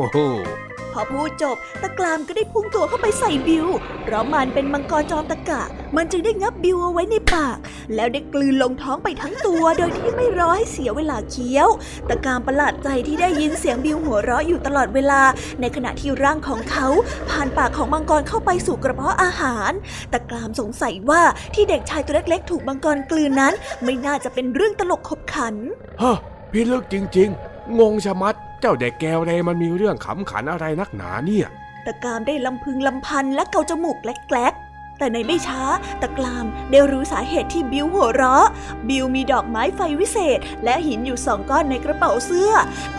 [0.94, 3.66] พอพูดจบ ตะกรามก็ได้พุ่งตัวเข้าไปใส่บิว
[4.04, 5.62] เพราะมันเป็นมังกรจอมตะกะ
[5.96, 7.57] มันจึงได้งับบิวเอาไว้ในปาก
[7.94, 11.68] แล้วได้กลืนลงท้องไปทั้งตัว โดยที่ไม่รอให้เสียเวลาเคี้ยว
[12.09, 15.20] ตะกรามประหลาดใจที่ได้ยินเสียงบิวหัวเราะอยู่ตลอดเวลา
[15.61, 16.87] ในขณะที่ร่างของเขา
[17.30, 19.72] ผ่านปากของมังกรเข้าไปสู่กระเพาะอาหาร
[20.12, 21.22] ตะกรามสงสัยว่า
[21.54, 23.54] ที่เด็กชายตัวเล็กๆ ถูกมังกรกลืนนั้น
[23.85, 25.54] ไม่น่าจะเป็นเรื่องตลกขบขัน
[26.02, 26.12] ฮ้อ
[26.52, 28.35] พี่ลึกจริง ๆ งงชะมัด
[28.66, 31.46] เจ้าเด็กแก้วเรมันมีเรื่องขำขันอะไรนักหนาเนี่ย
[31.87, 34.55] ตะกรามได้ลำพึงลำพันและเกาจมูกแกลก
[34.98, 35.62] แต่ในไม่ช้า
[36.03, 38.46] ตะกรามได้รู้สาเหตุที่บิวหัวเราะ
[38.88, 42.50] บิวมีดอกไม้ไฟวิเศษ และหินอยู่สองก้อนในกระเป๋าเสื้อ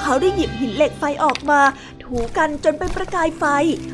[0.01, 1.60] เขาได้หยิบหินเหล็กไฟออกมา
[2.06, 3.44] ถูกันจนเป็นประกายไฟ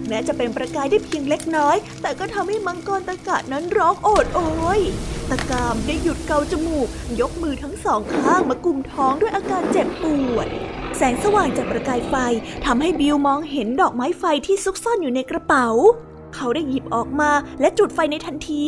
[0.07, 4.39] แม้จะเป็นประกายได้เพียงเล็กน้อย แต่ก็ทำให้มังกรตะกะนั้นร้องโอดโอ
[4.77, 4.79] ย
[5.29, 6.87] ตะกามได้หยุดเกาจมูก
[7.21, 10.47] ยกมือทั้งสองข้างมากุมท้องด้วยอาการเจ็บปวด
[10.97, 12.15] แสงสว่างจากประกายไฟ
[12.65, 15.67] ทำให้บิวมองเห็นดอกไม้ไฟที่ซุกซ่อนอยู่ในกระเป๋า
[16.35, 18.65] เขาได้หยิบออกมาและจุดไฟในทันที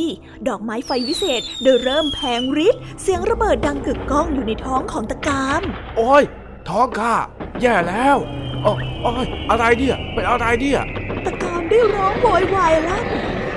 [0.47, 5.62] ดอกไม้ไฟวิเศษได้เริ่มแผงฤทธิ์เสียงระเบิดดังกึกก้องอยู่ในท้องของตะกาม
[5.97, 6.23] โอ้ย
[6.69, 7.15] ท้องข้า
[7.62, 8.17] แย่แล้ว
[8.63, 10.82] โอ้โอ้ยอะไรเนี่ยเป็นอะไรเนี่ย
[11.26, 13.06] ตะกามได้ร้องโวยวายลั่น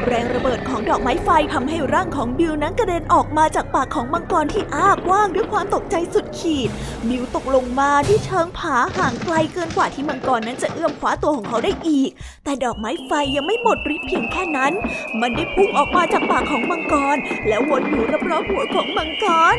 [0.06, 6.70] แรงระเบิดของดอกไม้ไฟทำให้ร่างของบิวนั้นกระเด็นออกมาจากปากของมังกรที่อ้ากว้างด้วยความตกใจสุดขีด
[7.08, 12.10] บิวตกลงมาที่เชิงผาห่างไกลเกินกว่าที่มังกรนั้นจะเอื้อมคว้าตัวของเขาได้อีก
[12.44, 14.72] แต่ดอกไม้ไฟยังไม่หมดฤทธิ์เพียงแค่นั้น
[15.20, 17.16] มันได้พุ่งออกมาจากปากของมังกร
[17.48, 19.56] แล้ววนอยู่รอบๆหัวของมังกร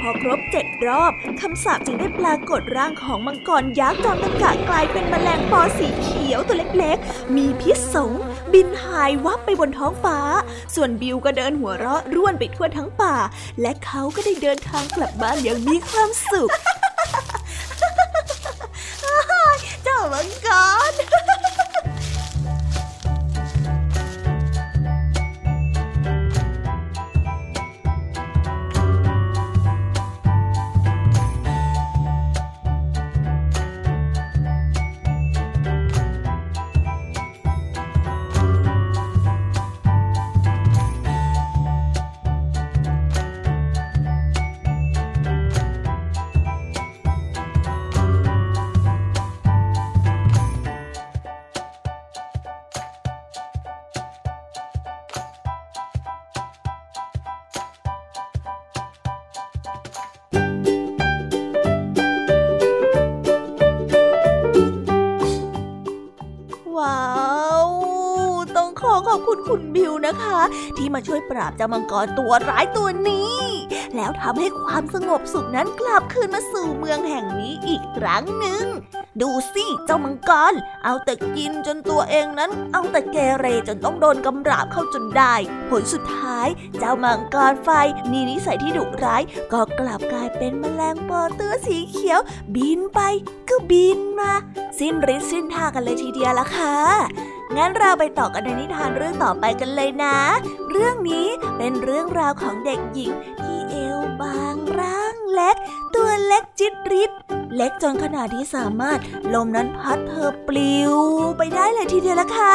[0.00, 8.12] พอครบเจ็ดรอบคำสาปจึงได้ปรากฏร่างของมังกรยักษ์จอมตะกะกลายเป็นแมลงปอสีเขียวตัวเล็กๆ มีพิษสง
[8.52, 10.18] บินหายวับไปบนท้องฟ้า
[10.74, 13.16] ส่วนบิวก็เดินหัวเราะร่วนไปทั่วทั้งป่า
[13.60, 16.50] และเขาก็ได้เดินทางกลับบ้านอย่างมีความสุข
[19.84, 20.48] เจ้ามังก
[20.90, 20.92] ร
[66.80, 67.02] ว้า
[67.64, 67.68] ว
[68.56, 70.40] ต้องขอขอบคุณคุณบิวนะคะ
[70.76, 73.38] ที่มาช่วยปราบเจ้ามังกรตัวร้ายตัวนี้
[73.96, 78.64] แล้วทำให้ความสงบสุขนั้นกลับคืนมาสู่เมืองแห่งนี้อีกครั้งหนึ่ง
[79.20, 80.54] ดูสิเจ้ามังกร
[80.84, 85.34] เอาแต่กินจนตัวเองนั้น เอาแต่เกเรจนต้องโดนกำราบเข้าจนได้
[85.70, 87.68] ผลสุดท้าย เจ้ามังกรไฟ
[88.10, 92.20] มีนิสัยที่ดุร้าย ก็กลับกลายเป็นแมลงปอตื้อสีเขียว
[92.54, 93.00] บินไป
[93.48, 94.32] ก็บินมา
[94.78, 96.76] สิ้นฤทธิ์สิ้นท่ากันเลยทีเดียวละค่ะ
[97.56, 100.16] งั้นเราไปต่อกันในนิทานเรื่องต่อไปกันเลยนะ
[100.70, 101.26] เรื่องนี้
[101.58, 103.12] เป็นเรื่องราวของเด็กหญิง
[103.70, 105.56] เอวบางร่างเล็ก
[105.94, 107.10] ตัวเล็กจิตริด
[107.56, 108.98] เล็กจนขนาดที่สามารถ
[109.34, 110.94] ลมนั้นพัดเธอปลิว
[111.38, 112.54] ไปได้เลยทีเดียวละค่ะ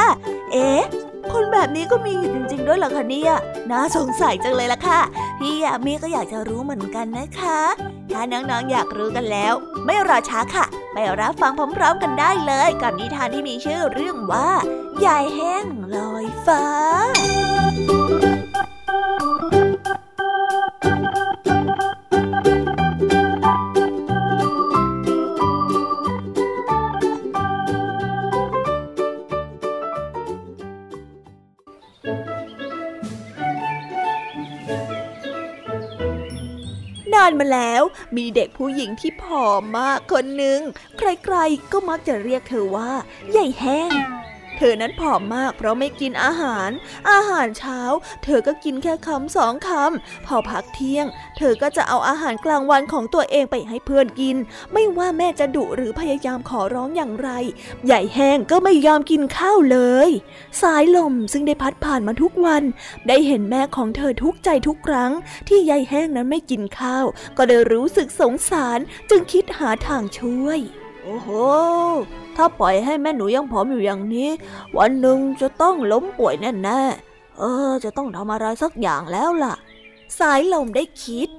[0.51, 0.83] เอ๊ะ
[1.31, 3.33] คนแบบนี้ก็มีอยู่จริง ๆ ด้วยเหรอคะเนี่ย
[3.71, 4.99] น่าสงสัยจังเลยล่ะค่ะ
[5.39, 7.59] พี่ยามีก็อยากจะรู้เหมือนกันนะคะ
[8.13, 9.53] ถ้าน้องๆอยากรู้กันแล้ว
[9.85, 14.49] ไม่รอช้าค่ะ ไปรับฟังพร้อมๆกันได้เลย กับนิทานที่มีชื่อเรื่องว่า
[15.05, 16.63] ยายแห้งลอยฟ้า
[37.23, 37.83] กานมาแล้ว
[38.17, 40.59] มีเด็กผู้หญิงที่ผอมมากคนหนึ่ง
[40.97, 42.91] ใครๆก็มักจะเรียกเธอว่า
[43.31, 43.91] ใหญ่แห้ง
[44.57, 46.69] เธอนั้นผอมมากเพราะไม่กินอาหาร
[47.11, 47.79] อาหารเช้า
[48.23, 51.05] เธอก็กินแค่คำสองคำ พอพักเที่ยง
[51.37, 54.37] เธอก็จะเอาอาหารกลางวันของตัวเองไปให้เพื่อนกิน
[54.73, 57.29] ไม่ว่าแม่จะดุหรือพยายามขอร้องอย่างไร
[57.85, 60.09] ใหญ่แห้งก็ไม่ยอมกินข้าวเลย
[60.61, 62.63] สายลมซึ่งได้พัดผ่านมาทุกวัน
[63.07, 65.11] ได้เห็นแม่ของเธอทุกใจทุกครั้ง
[65.47, 67.05] ที่ยายแห้งนั้นไม่กินข้าว
[67.37, 70.59] ก็ได้รู้สึกสงสารจึงคิดหาทางช่วย
[71.03, 71.29] โอ้โห
[72.37, 74.29] ถ้าปล่อยให้แม่หนูยังผอมอยู่อย่างนี้
[74.77, 79.55] วันหนึ่งจะต้องล้มป่วยแน่ๆ เออ จะต้องทำอะไรสักอย่างแล้วล่ะ
[80.19, 81.29] สายลมได้คิด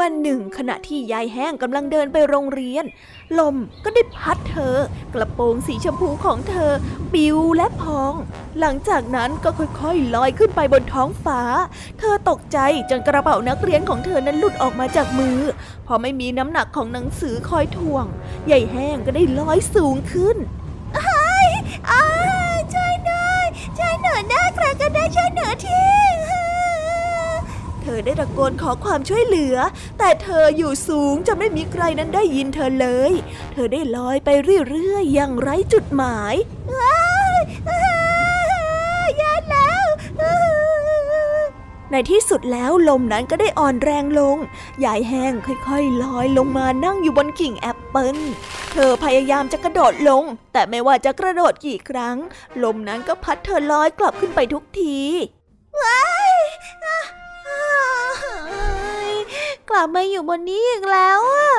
[0.00, 2.84] วันหนึ่ง ขณะที่ยายแห้งกำลังเดินไปโรงเรียน
[3.38, 4.76] ลมก็ได้พัดเธอ
[5.14, 6.72] กระโปรงสีชมพูของเธอ
[7.12, 8.12] ปิวและพอง
[8.60, 11.40] หลังจากนั้นก็ค่อยๆลอยขึ้นไปบนท้องฟ้า
[11.98, 12.58] เธอตกใจ
[12.90, 15.38] จนกระเป๋านักเรียนของเธอนั้นหลุดออกมาจากมือ
[15.86, 18.04] พอไม่มีน้ำหนักของหนังสือคอยถ่วง
[18.46, 20.36] ใหญ่แห้งก็ได้ลอยสูงขึ้น
[20.94, 21.30] ไอ้
[21.90, 22.02] อ้
[22.74, 23.44] ช่วยหน่อย
[23.78, 25.82] ช่วยหน่อยนะใครก็ได้ช่วยหน่อยที
[27.96, 29.56] อได้ตะโกนขอความช่วยเหลือ
[29.98, 33.12] แต่เธออยู่สูงจะไม่มีใครนั้นได้ยินเธอเลย
[33.52, 34.28] เธอได้ลอยไป
[34.68, 36.34] เรื่อยๆอย่างไร้จุดหมาย
[39.20, 39.86] ยาแล้ว
[41.92, 44.36] ในที่สุดแล้วลมนั้นก็ได้อ่อนแรงลง
[44.84, 48.16] ยายแห้งค่อยๆลอยลงมานั่งอยู่บนกิ่งแอปเปิล
[48.72, 50.22] เธอพยายามจะกระโดดลง
[50.52, 52.16] แต่ไม่ว่าจะกระโดดกี่ครั้ง
[52.62, 54.98] ลมนั้นก็พัดเธอลอยกลับขึ้นไปทุกที
[55.80, 56.32] ว้าย
[59.68, 61.52] กลับมาอยู่บนนี้อีกแล้วอะ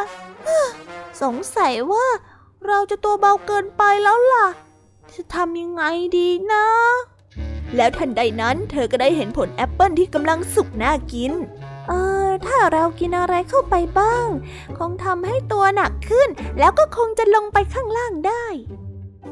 [1.22, 2.08] สงสัยว่า
[2.68, 4.48] เราจะตัวเบาเกินไปแล้วล่ะ
[5.14, 5.84] จะทำยังไง
[6.18, 6.66] ดีนะ
[7.76, 11.32] แล้วทันใดนั้นเธอก็ได้เห็นผลแอปเปิลที่กำลังสุกน่ากิน
[11.88, 11.94] เอ
[12.26, 14.28] อ ถ้าเรากินอะไรเข้าไปบ้าง
[14.78, 18.46] คงทำให้ตัวหนักขึ้น แล้วก็คงจะลงไปข้างล่างได้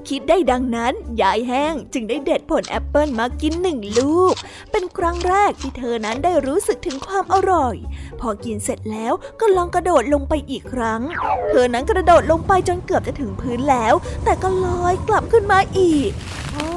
[0.09, 4.35] คิดได้ดังนั้น ยายแห้งจึงได้เด็ดผลแอปเปิลมากินหนึ่งลูก
[4.71, 7.75] เป็นครั้งแรกที่เธอนั้นได้รู้สึกถึงความอร่อย
[8.19, 11.01] พอกินเสร็จแล้วก็ลองกระโดดลงไปอีกครั้ง
[11.49, 13.93] เธอนั้นกระโดดลงไปจนเกือบจะถึงพื้นแล้ว
[14.23, 16.11] แต่ก็ลอยกลับขึ้นมาอีก
[16.51, 16.67] โอ้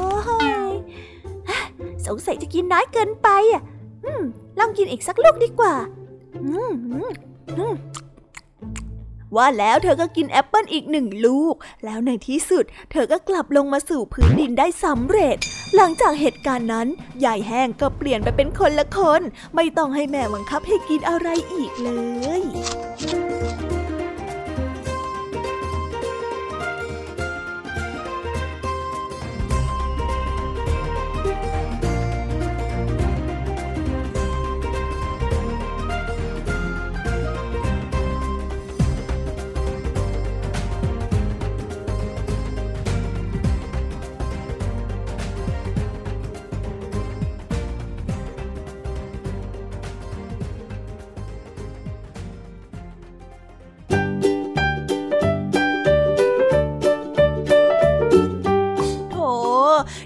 [0.68, 0.72] ย
[2.06, 3.62] สงสัยจะกินน้อยเกินไปอะ
[4.58, 5.74] ลองกินอีกสักลูกดีกว่า
[6.42, 6.72] อืม
[7.58, 7.74] อืม
[9.36, 15.36] ว่าแล้วเธอก็กินแอปเปิลอีกหนึ่งลูก แล้วในที่สุด เธอก็กลับลงมาสู่พื้นดินได้สำเร็จ
[15.76, 16.88] หลังจากเหตุการณ์นั้น
[17.24, 19.22] ยายแห้งก็เปลี่ยนไปเป็นคนละคน
[19.54, 21.90] ไม่ต้องให้แม่บังคับให้กินอะไรอีกเล
[22.40, 22.42] ย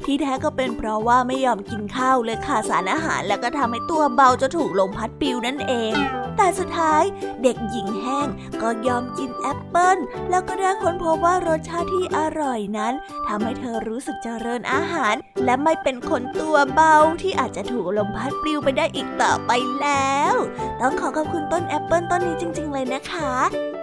[0.06, 5.94] ที่แท้ก็เป็นเพราะว่าไม่ยอมกินข้าวเลยขาดสารอาหาร แล้วก็ทำให้ตัวเบาจะถูกลมพัดปิวนั่นเอง
[6.37, 7.02] แต่สุดท้าย
[7.42, 8.28] เด็กหญิงแห้ง
[8.62, 9.98] ก็ยอมกินแอปเปิ้ล
[10.30, 12.94] แล้วก็ได้ค้นพบว่ารสชาติที่อร่อยนั้น
[13.28, 20.34] ทำให้เธอรู้สึกเจริญอาหาร และไม่เป็นคนตัวเบาที่อาจจะถูกลมพัดปลิวไปได้อีกต่อไปแล้ว
[20.80, 23.32] ต้องขอขอบคุณต้นแอปเปิ้ลต้นนี้จริง ๆ เลยนะคะ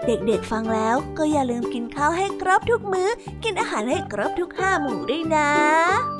[0.08, 3.10] เด็กๆฟังแล้วก็อย่าลืมกินข้าวให้ครบทุกมื้อ
[3.44, 5.50] กินอาหารให้ครบทุกห้าหมู่ด้วยนะ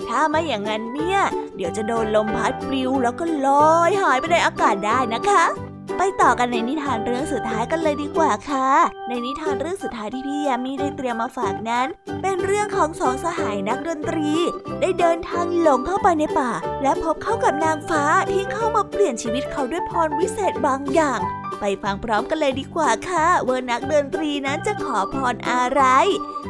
[0.08, 1.20] ถ้าไม่อย่างนั้นเนี่ย
[1.56, 5.46] เดี๋ยวจะโดนลมพัดปลิวแล้วก็ลอยหายไปในอากาศได้นะคะ
[5.98, 8.70] ไปต่อกันในนิทานเรื่องสุดท้ายกันเลยดีกว่าค่ะ
[9.08, 11.88] ในนิทานเรื่องสุดท้ายที่พี่ยามีได้เตรียมมาฝากนั้น
[12.22, 14.32] เป็นเรื่องของสองสหายนักดนตรี
[14.82, 16.52] ได้เดินทางหลงเข้าไปในป่า
[16.84, 21.20] และพบเข้ากับนางฟ้าที่เข้ามาเปลี่ยนชีวิตเขาด้วยพรวิเศษบางอย่าง
[21.62, 25.84] ไปฟังพร้อมกันเลยดีกว่าค่ะว่านักดนตรีนั้นจะขอพรอะไร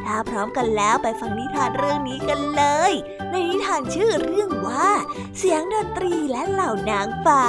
[0.06, 2.92] ถ้าพร้อมกันแล้วไปฟังนิทานเรื่องนี้กันเลย
[3.30, 4.90] ในนิทานชื่อเรื่องว่า
[5.38, 7.44] เสียงดนตรีและเหล่านางฟ้า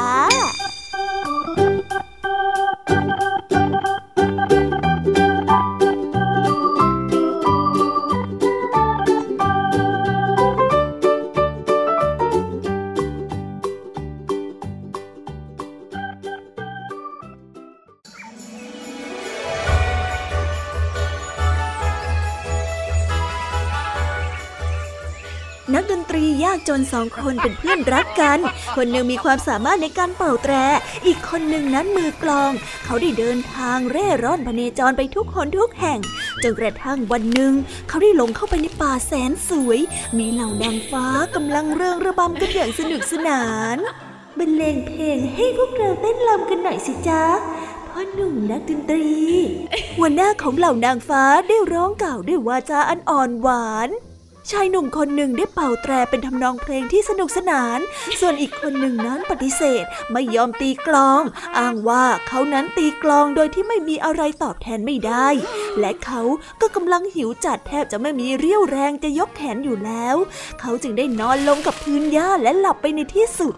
[26.53, 28.39] ากจนสองคนเป็นเพื่อนรักกัน
[28.75, 30.53] คนหนึ่งมีความสามารถในการเป่าแตร
[31.05, 32.51] อีกคนหนึ่งนั้นมือกลอง
[32.85, 35.99] เขาได้เดินทางเร่ร่อนพเนจรไปทุกคนทุกแห่ง
[36.43, 37.53] จนกระทั่งวันหนึ่ง
[37.87, 39.79] เขาได้หลงเข้าไปในป่าแสนสวย
[40.17, 43.43] มีเหล่านางฟ้ากำลังเริงระบำกันอย่างสนุกสนา
[43.75, 43.77] น
[44.37, 47.23] บรรเลงเพลงให้พวกเราเต้นรำกันหน่อยสิจ๊ะ
[47.87, 49.09] พ่อหนุ่มนักดนตรี
[49.97, 53.89] หัวหน้าของเหล่านางฟ้าได้ร้องกล่าวด้วยวาจาอันอ่อนหวาน
[54.51, 57.79] ชายหนุ่มคนหนึ่งได้เป่าแตรเป็นทำนองเพลงที่สนุกสนาน
[58.19, 61.21] ส่วนอีกคนหนึ่งนั้นปฏิเสธไม่ยอมตีกลอง
[61.57, 65.27] อ้างว่าเขานั้นตีกลองโดยที่ไม่มีอะไรตอบแทนไม่ได้
[65.79, 66.21] และเขา
[66.61, 70.15] ก็กำลังหิวจัดแทบจะไม่มีเรี่ยวแรงจะยกแขนอยู่แล้ว
[70.59, 73.55] เขาจึงได้นอนลงกับพื้นหญ้าและหลับไปในที่สุด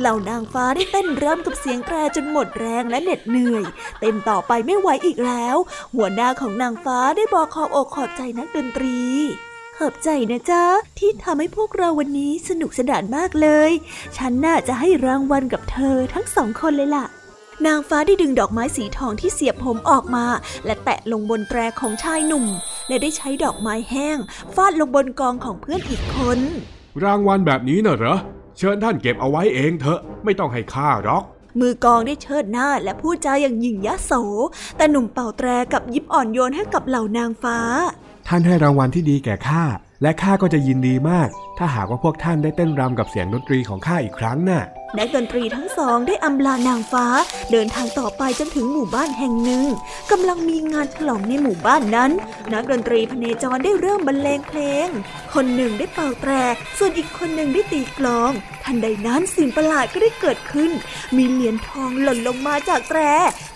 [0.00, 3.64] เหล่านางฟ้าได้เต้นรำกับเสียงแตรจนหมดแรงและเหน็ดเหนื่อย
[4.00, 5.56] เต้นต่อไปไม่ไหวอีกแล้ว
[5.94, 9.00] หัวหน้าของนางฟ้าได้บอกขอบอกขอบใจนักดนตรี
[9.80, 10.64] ขอบใจนะจ๊ะ
[10.98, 13.70] ที่ทำให้พวกเราวันนี้สนุกสนานมากเลย
[14.16, 17.06] ฉันน่าจะให้รางวัลกับเธอทั้งสองคนเลยล่ะ
[17.66, 20.24] นางฟ้าได้ดึงดอกไม้สีทองที่เสียบผมออกมา
[20.64, 22.46] และแตะลงบนแตรของชายหนุ่ม
[22.88, 24.18] และได้ใช้ดอกไม้แห้ง
[24.54, 26.38] ฟาดลงบนกองของเพื่อนอีกคน
[27.04, 28.16] รางวัลแบบนี้น่ะเหรอ
[28.58, 31.22] เชิญท่านเก็บเอาไว้เองเถอะ ไม่ต้องให้ข้าหรอก
[31.60, 34.12] มือกองได้เชิดหน้าและพูดจาอย่างหยิ่งยโส
[34.76, 37.58] แต่หนุ่มเป่าแตรกับยิบอ่อนโยนให้กับเหล่านางฟ้า
[38.28, 39.64] ท่านให้รางวัลที่ดีแก่ข้า
[40.02, 41.28] และข้าก็จะยินดีมาก
[41.58, 44.62] ถ้าหากว่าพวกท่านได้เต้นรำกับเสียงดนตรีของข้าอีกครั้งน่ะ
[44.98, 47.06] นักดนตรีทั้งสองได้อำลานางฟ้า
[47.52, 49.66] เดินทางต่อไปจนถึงหมู่บ้านแห่งหนึ่ง
[50.10, 52.10] กำลังมีงานฉลองในหมู่บ้านนั้น
[52.52, 54.88] นักดนตรีพเนจรได้เริ่มบรรเลงเพลง
[55.34, 56.32] คนหนึ่งได้เป่าแตร
[56.78, 58.32] ส่วนอีกคนหนึ่งได้ตีกลอง
[58.64, 60.70] ทันใดนั้นสิ่งประหลาดก็ได้เกิดขึ้น
[61.16, 63.00] มีเหรียญทองหล่นลงมาจากแตร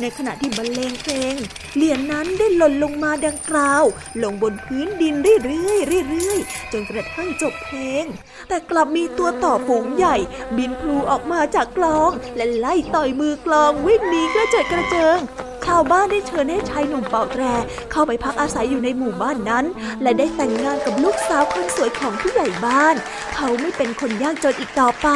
[0.00, 1.34] ในขณะที่บรรเลงเพลง
[1.76, 3.84] เหรียญนั้นได้หล่นลงมาดังกล่าว
[4.22, 8.04] ลงบนพื้นดินเรื่อยๆเรื่อยๆจนกระทั่งจบเพลงง
[8.48, 10.16] แต่กลับมีตัวต่อฝูงใหญ่
[10.56, 15.20] บินพลูออกมาจากกลอง และไล่ต่อยมือกลองวิ่งหนีกระเจิดกระเจิง
[15.66, 17.42] ชาวบ้านได้เชิญให้ชายหนุ่มเป่าแตร
[17.90, 19.64] เข้าไปพักอาศัยอยู่ในหมู่บ้านนั้น
[20.02, 22.94] และได้แต่งงานกับลูกสาวคนสวยของผู้ใหญ่บ้าน
[23.34, 25.08] เขาไม่เป็นคนยากจนอีกต่อไป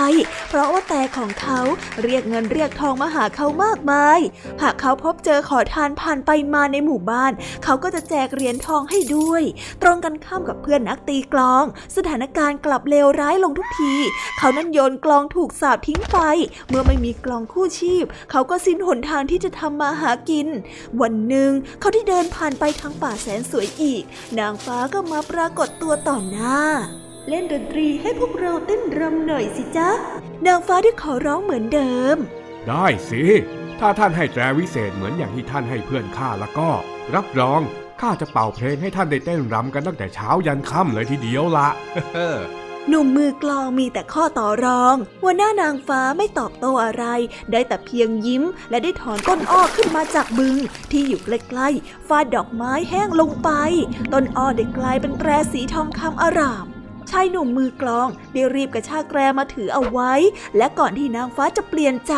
[0.49, 1.61] เพราะว่าแต่ของเขา
[2.03, 4.18] เรียกเงินเรียกทองมาหาเขามากมาย
[4.62, 7.32] หากเขาพบเจอขอทานผ่านไปมาในหมู่บ้าน
[7.64, 9.42] เขาก็จะแจกเหรียญทองให้ด้วย
[9.82, 11.64] ตรงกันข้ามกับเพื่อนนักตีกลอง
[11.96, 13.94] สถานการณ์กลับเลวร้ายลงทุกที
[14.38, 16.18] เขานั้นโยนกลองถูกสาบทิ้งไป
[16.68, 20.48] เมื่อไม่มีกลองคู่ชีพ เขาก็สิ้นหนทางที่จะทำมาหากิน
[21.00, 21.50] วันหนึ่ง
[21.80, 24.02] เขาได้เดินผ่านไปทางป่าแสนสวยอีก
[24.38, 26.60] นางฟ้าก็มาปรากฏตัวต่อหน้า
[27.28, 29.90] เล่นดนตรีให้พวกเราเต้นรำหน่อยสิจ๊ะ
[30.46, 32.16] นางฟ้าได้ขอร้องเหมือนเดิม
[32.68, 33.22] ได้สิ
[33.80, 36.70] ถ้าท่านให้แตรวิเศษเหมือนอย่างที่ท่านให้เพื่อนข้าแล้วก็
[37.14, 37.60] รับรอง
[38.00, 41.68] ข้าจะเป่าเพลงให้ท่านได้เต้นรำกันตั้งแต่เช้ายันค่ำเลยทีเดียวละ
[42.89, 47.05] หนุ่มมือกลองมีแต่ข้อต่อรอง หัวหน้านางฟ้าไม่ตอบโต้อะไร
[47.53, 50.57] ได้แต่เพียงยิ้ม และได้ถอนต้นอ้อขึ้นมาจากบึง
[50.91, 53.51] ที่อยู่ใกล้ๆ ฟาดดอกไม้แห้งลงไป
[54.12, 56.66] ต้นอ้อได้กลายเป็นแตรสีทองคำอาราม
[57.11, 60.12] ชายหนุ่มมือกลองได้รีบกระชากแตรมาถือเอาไว้
[60.57, 62.14] และก่อนที่นางฟ้าจะเปลี่ยนใจ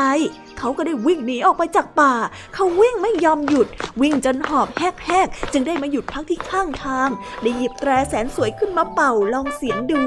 [0.59, 2.15] เขาก็ได้วิ่งหนีออกไปจากป่า
[2.55, 3.67] เขาวิ่งไม่ยอมหยุด
[4.03, 7.09] วิ่งจนหอบแหกๆ จึงได้มาหยุดพักที่ข้างทาง
[7.43, 10.03] ได้หยิบแตรแสนสวยขึ้นมาเป่าลองเสียงดู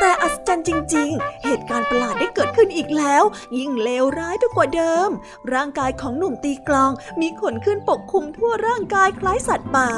[0.00, 3.22] แตแต่อัศจรรย์จริง ๆ เหตุการณ์ประหลาดได้เกิดขึ้นอีกแล้ว
[3.58, 5.08] ยิ่งเลวร้ายไปกว่าเดิม
[5.52, 9.90] ร่างกายของหนุ่มตีกลอง มีขนขึ้นปกคลุมทั่วร่างกายคล้ายสัตว์ป่า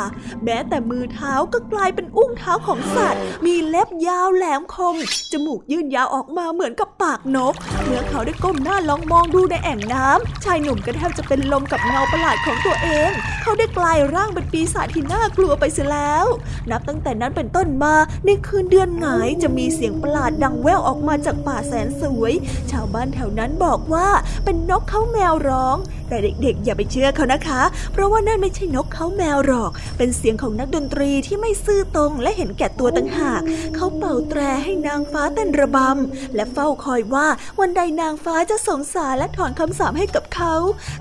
[0.45, 4.97] แม้แต่มือเท้าก็กลายเป็นอุ้งเท้าของสัตว์ มีเล็บยาวแหลมคม
[5.33, 13.11] จมูกยื่นยาวออกมาเหมือนกับปากนก เมื่อเขาได้ก้มหน้าลองมองดูในแอ่งน้ำชายหนุ่มก็แทบจะเป็นลมกับเงาประหลาดของตัวเอง
[13.43, 16.27] เขาได้กลายร่างเป็นปีศาจที่น่ากลัวไปเสียแล้ว
[16.71, 22.33] นับตั้งแต่นั้นเป็นต้นมาในคืนเดือนหงายจะมีเสียงประหลาดดังแว่วออกมาจากป่าแสนสวย
[22.71, 24.09] ชาวบ้านแถวนั้นบอกว่า
[24.45, 25.77] เป็นนกเขาแมวร้อง
[26.09, 33.43] แต่เด็กๆ อย่าไปเชื่อเขานะคะ เพราะว่านั่นไม่ใช่นกเขาแมวหรอก เป็นเสียงของนักดนตรีที่ไม่ซื่อตรงและเห็นแก่ตัวต่างหาก
[33.75, 37.27] เขาเป่าแตรให้นางฟ้าเต้นระบำ และเฝ้าคอยว่า
[37.61, 40.55] วันใดนางฟ้าจะสงสารและถอนคำสาปให้กับเขา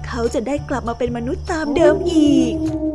[0.08, 2.95] เขาจะได้กลับมาเป็นมนุษย์ตามเดิมอีก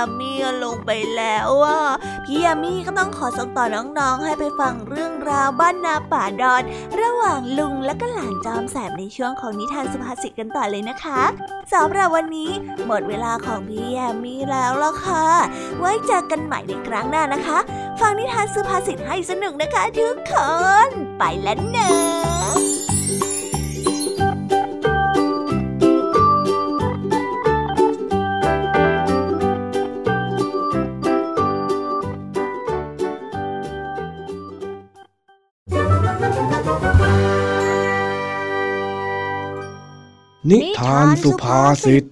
[0.00, 0.32] ามี
[0.64, 1.80] ลงไปแล้วอะ
[2.24, 6.62] พี่ยามีก็ต้องขอส่งต่อน้องๆ ให้ไปฟังเรื่องราวบ้านนาป่าดอน
[7.00, 11.22] ระหว่างลุงและก็หลานจอมแสบในช่วงของนิทานสุภาษิตกันต่อเลยนะคะ
[11.72, 12.50] สำหรับวันนี้
[12.86, 15.26] หมดเวลาของพี่ยามีแล้วล่ะค่ะ
[15.78, 17.58] ไว้เจอกันใหม่ในครั้งหน้านะคะ
[18.00, 20.34] ฟังนิทานสุภาษิตให้สนุกนะคะทุกค
[20.88, 22.27] น ไปแล้วเนอะ
[40.50, 42.06] นิทานสุภาษิต ช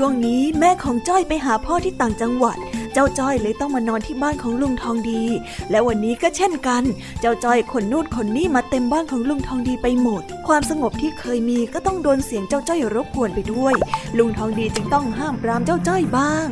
[0.00, 2.56] ่วงนี้แม่ของจ้อยไปหาพ่อที่ต่างจังหวัด
[2.92, 5.22] เจ้าจ้อยเลยต้องมานอนที่บ้านของลุงทองดี
[5.70, 6.82] และวันนี้ก็เช่นกัน
[7.20, 13.74] เจ้าจ้อยขนนู่นขนนี่มาเต็มบ้านของลุงทองดีไปหมด ความสงบที่เคยมีก็ต้องโดนเสียงเจ้าจ้อยรบกวนไปด้วย
[14.18, 16.48] ลุงทองดีจึงต้องห้ามปรามเจ้าจ้อยบ้าง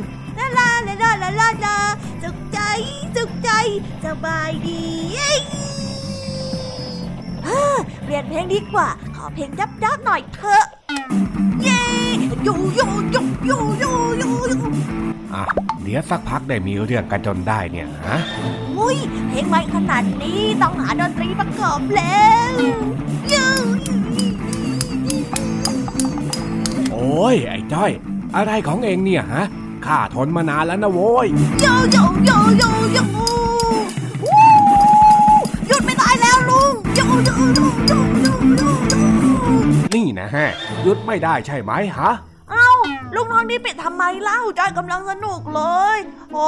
[1.01, 1.77] ลาลาลาลาลาลาลา
[2.23, 2.59] สุขใจ
[3.15, 3.49] สุขใจ
[4.05, 4.81] สบายดี
[5.11, 5.31] เย้
[7.47, 7.61] ฮ่า
[8.03, 10.65] เปลี่ยนเพลงดีกว่า ขอเพลงยับยับๆหน่อยเถอะ
[11.63, 11.83] เย้
[12.47, 13.91] ยูยูยูยูยู
[14.21, 14.57] ยูยู
[15.33, 15.43] อะ
[15.83, 18.17] เดี๋ยวสักพักได้มีเรื่องกันจนได้เนี่ยฮะ
[18.77, 18.97] อุ้ย
[19.29, 22.55] เพลงใหม่ขนาดนี้ต้องหาดนตรีประกอบแล้ว
[23.33, 23.45] ยู
[26.91, 27.91] โอ้ยไอ้จ้อย
[28.35, 29.45] อะไรของเองเนี่ยฮะ
[29.87, 31.27] ข้าทนมานานแล้วนะโว้ย
[31.63, 33.33] ยูยูยูยูยูวู้
[35.67, 38.29] หยุดไม่ได้แล้วลุงยูยูยูยูยู
[38.61, 38.71] ยู
[39.21, 39.55] ยู
[39.95, 40.49] นี่นะฮะ
[40.83, 42.11] หยุดไม่ได้ใช่ไหมฮะ
[42.51, 42.69] เอ้า
[43.15, 45.61] ลุงทองดีปิดทำไมเล่าจอยกำลังสนุกเล
[45.95, 45.97] ย
[46.33, 46.47] โอ้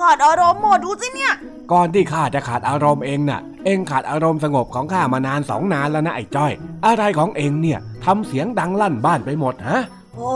[0.00, 1.34] ขาดอารมณ์หมดดูสิเนี่ย
[1.72, 6.52] ก่อนที่ข้าจะขาดอารมณ์เองน่ะ เองขาดอารมณ์สงบของข้ามานานสองนานแล้วนะไอ้จ้อย
[6.86, 9.80] อะไรของเองเนี่ยทำเสียงดังลั่นบ้านไปหมดฮะ
[10.16, 10.32] โอ้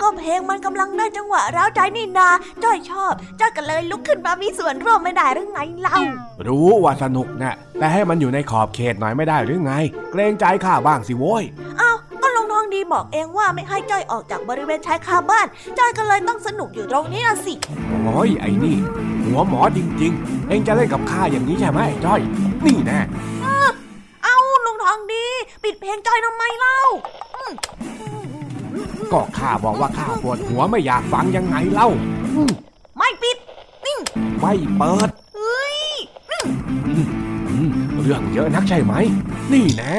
[0.00, 2.28] ก็เพลงมันกำลังได้จังหวะร้าวใจนี่นา
[2.64, 5.98] จ้อยชอบจ้อยก็เลยลุกขึ้นมามีส่วนร่วมไม่ได้หรือไงเล่า
[6.46, 9.72] รู้ว่าสนุกนะแต่ให้มันอยู่ในขอบเขตหน่อยไม่ได้หรือไง
[10.12, 11.44] เกรงใจข้าบ้างสิโว้ย
[11.80, 15.46] อ้าวก็ลุงทองดีบอกเองว่าไม่ให้จ้อยออกจากบริเวณชายคาบ้าน
[15.78, 17.54] จ้อยก็เลยต้องสนุกอยู่ตรงนี้นะสิ
[18.04, 18.76] โอ้ยไอ้นี่
[19.24, 22.20] หัวหมอจริง ๆ เองจะเล่นกับข้าอย่างนี้ใช่ไหมไอ้จ้อย
[22.66, 23.00] นี่แน่
[24.24, 25.26] เอ้าลุงทองดี
[25.64, 26.78] ปิดเพลงจ้อยทำไมเล่า
[29.12, 31.88] ก็ข้าบอกว่าข้าปวดหัวไม่อยากฟังยังไงเล่า
[32.34, 32.50] อืม
[32.96, 33.36] ไม่ปิด
[33.84, 33.98] นิ่ง
[34.40, 35.78] ไม่เปิดเฮ้ย
[36.30, 36.36] อื
[37.66, 37.70] ม
[38.00, 38.94] เรื่องเยอะนักใช่ไหม
[39.52, 39.96] นี่แน่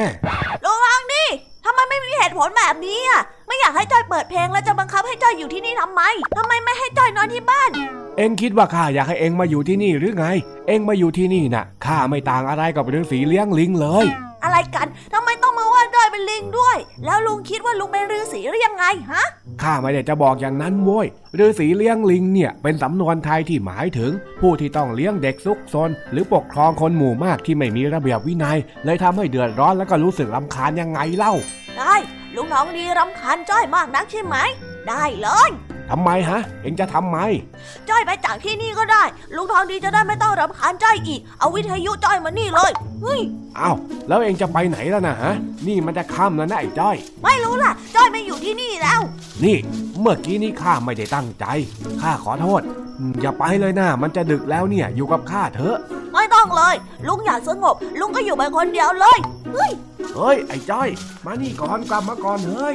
[0.64, 1.24] ลุงทองดี
[1.64, 6.02] ทำไมไม่มีเหตุผลแบบนี้อะ ไม่อยากให้จ้อยเปิดเพลงแล้วจะบังคับให้จ้อยอยู่ที่นี่ทำไม
[6.36, 7.70] ทำไมไม่ให้จ้อยนอนที่บ้าน
[8.18, 10.26] เองคิดว่าข้าอยากให้เองมาอยู่ที่นี่หรือไง
[10.68, 14.06] เองมาอยู่ที่นี่น่ะข้าไม่ต่างอะไรกับฤาษีเลี้ยงลิงเลย
[14.44, 15.14] อะไรกันท
[16.18, 19.24] เป็นลิงด้วย แล้วลุงคิดว่าลุงเป็นฤาษีหรือยังไงฮะ
[19.62, 21.06] ข้าไม่ได้จะบอกอย่างนั้นโว้ย
[21.38, 31.34] ฤาษีเลี้ยงลิงเนี่ยเป็นสำนวนไทยที่หมายถึง ผู้ที่ต้องเลี้ยงเด็กซุกซนหรือปกครองคนหมู่มากที่ไม่มีระเบียบวินัย เลยทำให้เดือดร้อนแล้วก็รู้สึกรำคาญยังไงเล่า
[31.78, 31.94] ได้
[32.34, 34.36] ลุงน้องดีรำคาญจ้อยมากนักใช่ไหม
[34.88, 35.50] ได้เลย
[35.90, 37.18] ทำไมฮะ เองจะทำไม
[37.88, 39.02] จ้อยไปจากที่นี่ก็ได้
[39.34, 42.70] ลุงทองดีจะได้ไม่ต้องรำคาญจ้อยอีก เอาวิทยุจ้อยมานี่เลย
[43.02, 43.20] เฮ้ย
[43.58, 43.76] อ้าว
[44.08, 45.34] แล้วเองจะไปไหนล่ะนะฮะ
[45.66, 49.00] นี่มันจะค่ำแล้วนะไอ้จ้อย ไม่รู้ล่ะ จ้อยไม่อยู่ที่นี่แล้ว
[49.44, 49.56] นี่
[50.00, 51.44] เมื่อกี้นี้ข้าไม่ได้ตั้งใจ
[52.02, 52.62] ข้าขอโทษ
[53.20, 55.76] อย่าไปเลยนะมันจะดึกแล้วเนี่ย อยู่กับข้าเถอะ
[56.12, 56.74] ไม่ต้องเลย
[57.08, 59.18] ลุงอยากสงบ ลุงก็อยู่ไปคนเดียวเลย
[59.52, 59.70] เฮ้ย
[60.16, 60.88] เฮ้ย ไอ้จ้อย
[61.24, 62.74] มานี่ก่อนกลับมาก่อนเฮ้ย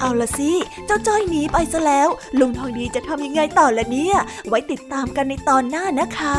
[0.00, 0.50] เอาละสิ
[0.86, 4.16] เจ้าจ้อยหนีไปซะแล้ว ลุงทองดีจะทำยังไงต่อละเนี่ย
[4.48, 6.38] ไว้ติดตามกันในตอนหน้านะคะ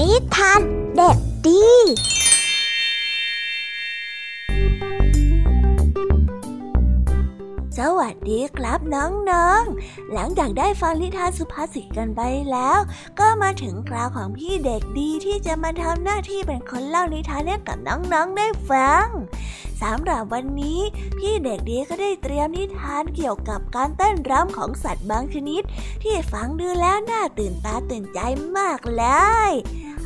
[0.00, 0.60] นิทาน
[0.96, 1.66] เด็กดี
[7.78, 12.20] สวัสดีครับน้องๆ หลังจากได้ฟังนิทานสุภาษิตกันไป
[12.50, 12.78] แล้ว
[13.20, 19.06] ก็มาถึงคราวของพี่เด็กดีที่จะมาทำหน้าที่เป็นคนเล่านิทานให้กับน้องๆ ได้ฟัง
[19.82, 20.80] สำหรับวันนี้
[21.18, 25.62] พี่เด็กดีก็ได้เตรียมนิทานเกี่ยวกับการเต้นรำของสัตว์บางชนิด
[26.02, 28.18] ที่ฟังดูแล้วน่าตื่นตาตื่นใจ
[28.56, 29.04] มากเล
[29.50, 29.52] ย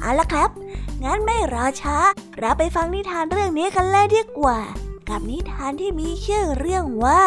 [0.03, 0.51] เอาละครับ
[1.05, 1.99] งั้นไม่รอช้า
[2.39, 4.59] เราไปฟังนิทานเรื่องนี้กันเลยดีกว่า
[5.09, 7.23] กับนิทานที่มีชื่อเรื่องว่า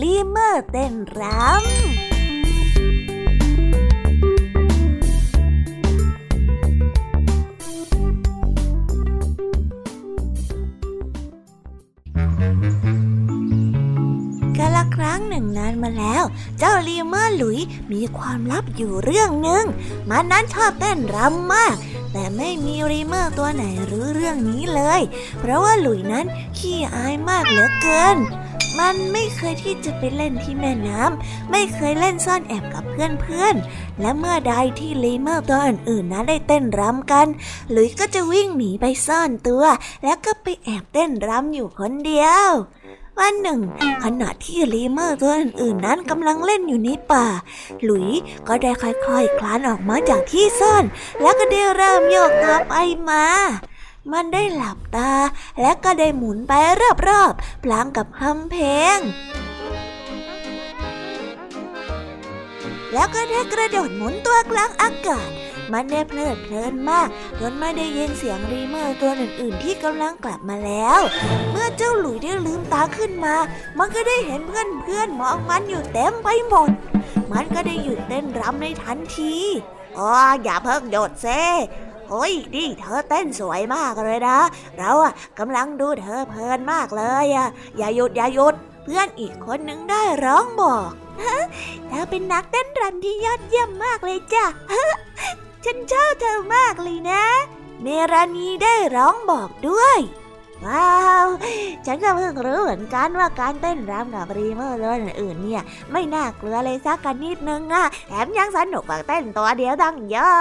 [0.00, 1.92] ลีเมอร์เต้นรำ
[15.12, 16.22] ครั้งหนึ่งนานมาแล้ว
[16.58, 17.58] เจ้าลีเมอร์หลุย
[17.92, 19.64] มีความลับอยู่เรื่องหนึ่ง
[20.10, 21.74] มันนั้นชอบเต้นรำมาก
[22.12, 25.00] แต่ไม่มีลีเมอร์ตัวไหนรู้เรื่องนี้เลย
[25.38, 26.26] เพราะว่าหลุยนั้น
[26.58, 28.18] ขี้อายมากเหลือเกิน
[28.80, 37.26] มันไม่เคยที่จะไปเล่นที่แม่น้ำไม่เคยเล่นซ่อนแอบกับเพื่อนๆ และเมื่อใดที่ลีเมอร์ตัวอื่นๆนั้นได้เต้นรำกัน
[37.70, 39.64] หลุยก็จะวิ่งหนีไปซ่อนตัว
[40.04, 42.48] แล้วก็ไปแอบเต้นรำอยู่คนเดียว
[43.18, 43.60] วันหนึ่ง
[44.04, 47.26] ขณะที่ลีเมอร์ตัวอื่นๆนั้นกำลังเล่นอยู่ในป่า
[47.82, 48.08] หลุย
[48.48, 50.84] ก็ได้ค่อยๆคลานออกมาจากที่ซ่อน
[51.20, 52.74] แล้วก็ได้เริ่มโยกตัวไป
[53.08, 53.24] มา
[54.12, 55.12] มันได้หลับตา
[55.60, 56.52] และก็ได้หมุนไป
[57.08, 58.98] รอบๆพลางกับฮัมเพลง
[62.92, 65.30] แล้วก็ได้กระโดดหมุนตัวกลางอากาศ
[65.72, 67.08] มันได้เพลิดเพลินมาก
[67.40, 71.00] จนไม่ได้ยินเสียงลีเมอร์ตัวอื่นๆ ที่กำลังกลับมาแล้ว
[71.50, 73.34] เมื่อเจ้าหลุยได้ลืมตาขึ้นมา
[73.78, 76.70] มันก็ได้เห็นเพื่อนๆมองมันอยู่เต็มไปหมด
[77.32, 79.34] มันก็ได้หยุดเต้นรำในทันที
[79.98, 80.08] อ๋อ
[80.42, 81.42] อย่าเพิ่งโดดเซ่
[82.08, 84.38] โอ้ยนี่เธอเต้นสวยมากเลยนะ
[84.78, 90.90] เราอะกำลังดูเธอเพลินมากเลยอะอย่าหยุดอย่าหยุด เพื่อนอีกคนนึงได้ร้องบอก
[91.88, 94.46] เธอเป็นนักเต้นรำที่ยอดเยี่ยมมากเลยจ้ะ
[95.64, 97.24] ฉันชอบเธอมากเลยนะ
[97.82, 99.98] เมรานีได้ร้องบอกด้วย
[100.66, 100.92] ว้า
[101.24, 101.26] ว
[101.86, 110.40] ฉันก็เพิ่งรู้เหมือนกันว่าการเต้นรำกับรีเมอร์เลยอื่นเนี่ย ไม่น่ากลัวเลยสักกันนิดนึงอะแถมยังสนุกกว่าเต้นตัวเดียวตั้งเยอะ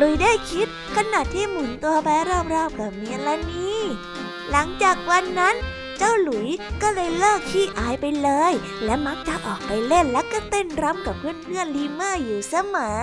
[0.00, 2.08] ลุยได้คิดขณะที่หมุนตัวไป
[2.52, 3.70] รอบๆกับเมลานี
[4.50, 5.56] หลังจากวันนั้น
[5.98, 6.48] เจ้าหลุย
[6.82, 8.52] ก็เลยเลิกขี้อายไปเลย
[8.84, 13.00] และมักจะออกไปเล่นและก็เต้นรำกับเพื่อนๆลีเมอร์อยู่เสมอ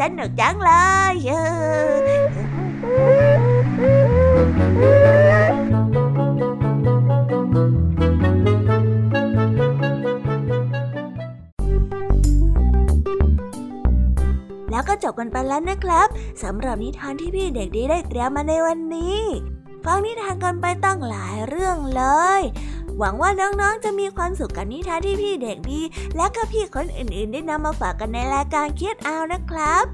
[0.00, 0.72] สนุกจังเล
[1.12, 1.14] ย
[14.70, 16.08] แล้วก็จบกันไปแล้วนะครับ
[16.42, 19.20] สำหรับนิทานที่พี่เด็กดีได้เตรียมมาในวันนี้
[19.84, 22.02] ฟังนิทานกันไปตั้งหลายเรื่องเล
[22.40, 22.42] ย
[22.98, 25.80] หวังว่าน้องๆจะมีความสุขกับนิทานที่พี่เด็กดี
[26.16, 29.84] และก็พี่คนอื่นๆ ได้นำมาฝากกันในรายการ Kids Hour นะครับ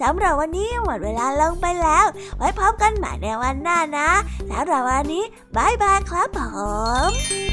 [0.00, 4.10] สำหรับวันนี้หมดเวลาลงไปแล้ว ไว้พบกันใหม่ในวันหน้านะ
[4.50, 5.24] สำหรับวันนี้
[5.56, 6.40] bye bye ครับผ
[7.08, 7.51] ม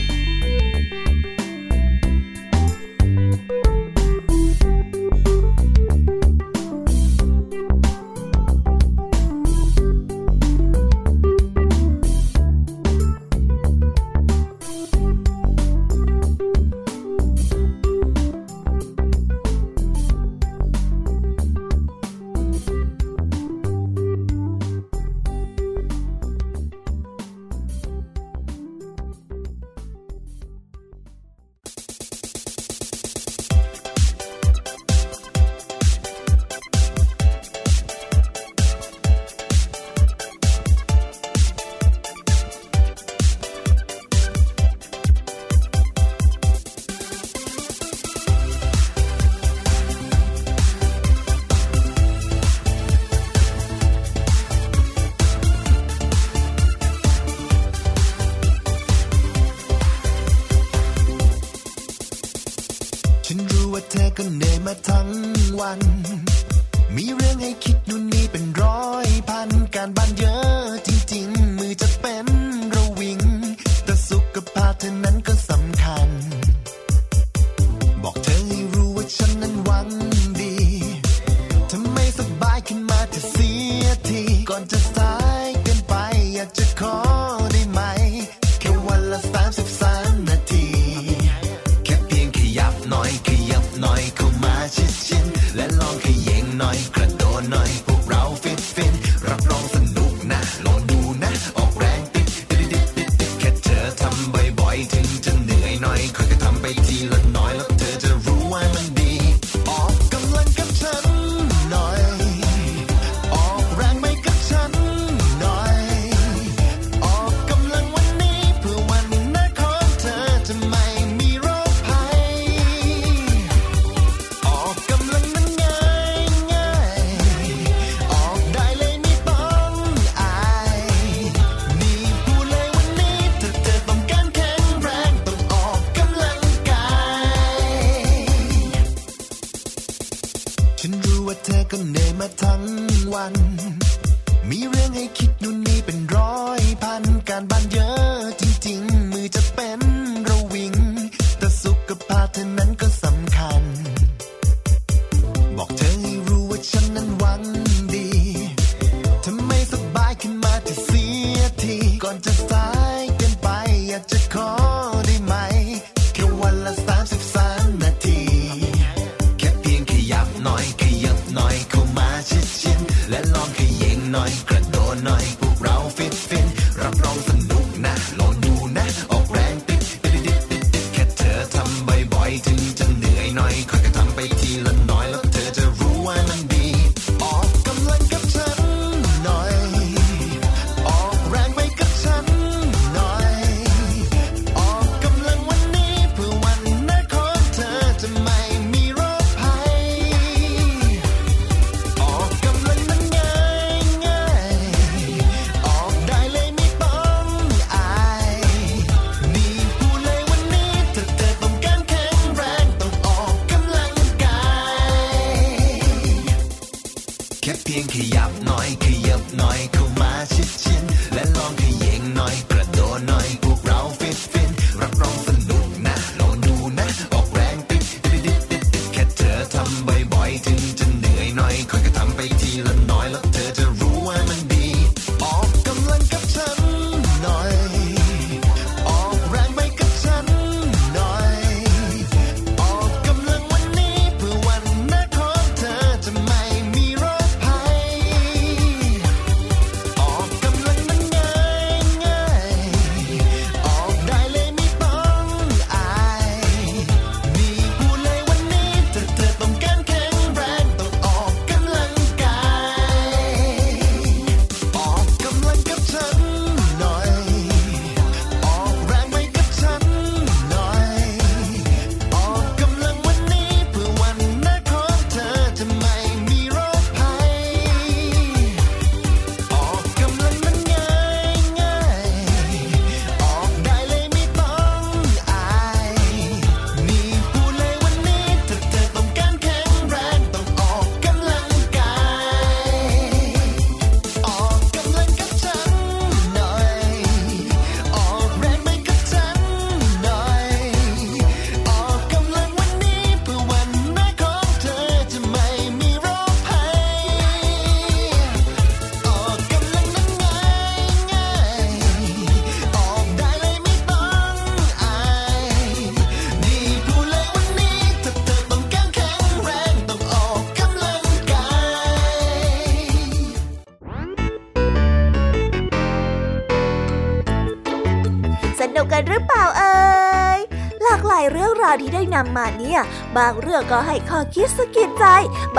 [332.20, 332.82] นำมาเนี่ย
[333.18, 335.06] บางเรื่องก็ให้ข้อคิดสะกิดใจ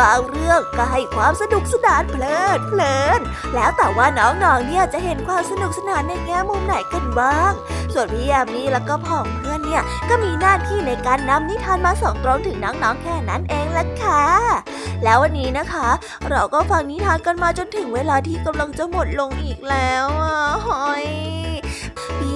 [0.01, 3.21] บางเรื่องก็ให้ความสนุกสนานเพลิดเพลิน
[3.55, 7.53] แล้วแต่ว่าน้องๆเนี่ยจะเห็นความสนุกสนานในแง่มุมไหนกันบ้าง
[7.93, 14.25] ส่วนพี่ยามีแล้วก็พ่องเพื่อนเนี่ยก็มีหน้าที่ในการนำนิทานมาส่องตรงถึงน้องๆแค่นั้นเองละค่ะ
[15.05, 15.89] แล้ววันนี้นะคะ
[16.31, 20.37] เราก็ฟังนิทานกันมาจนถึงเวลาที่กำลังจะหมดลงอีกแล้วอะ
[20.67, 21.40] หอย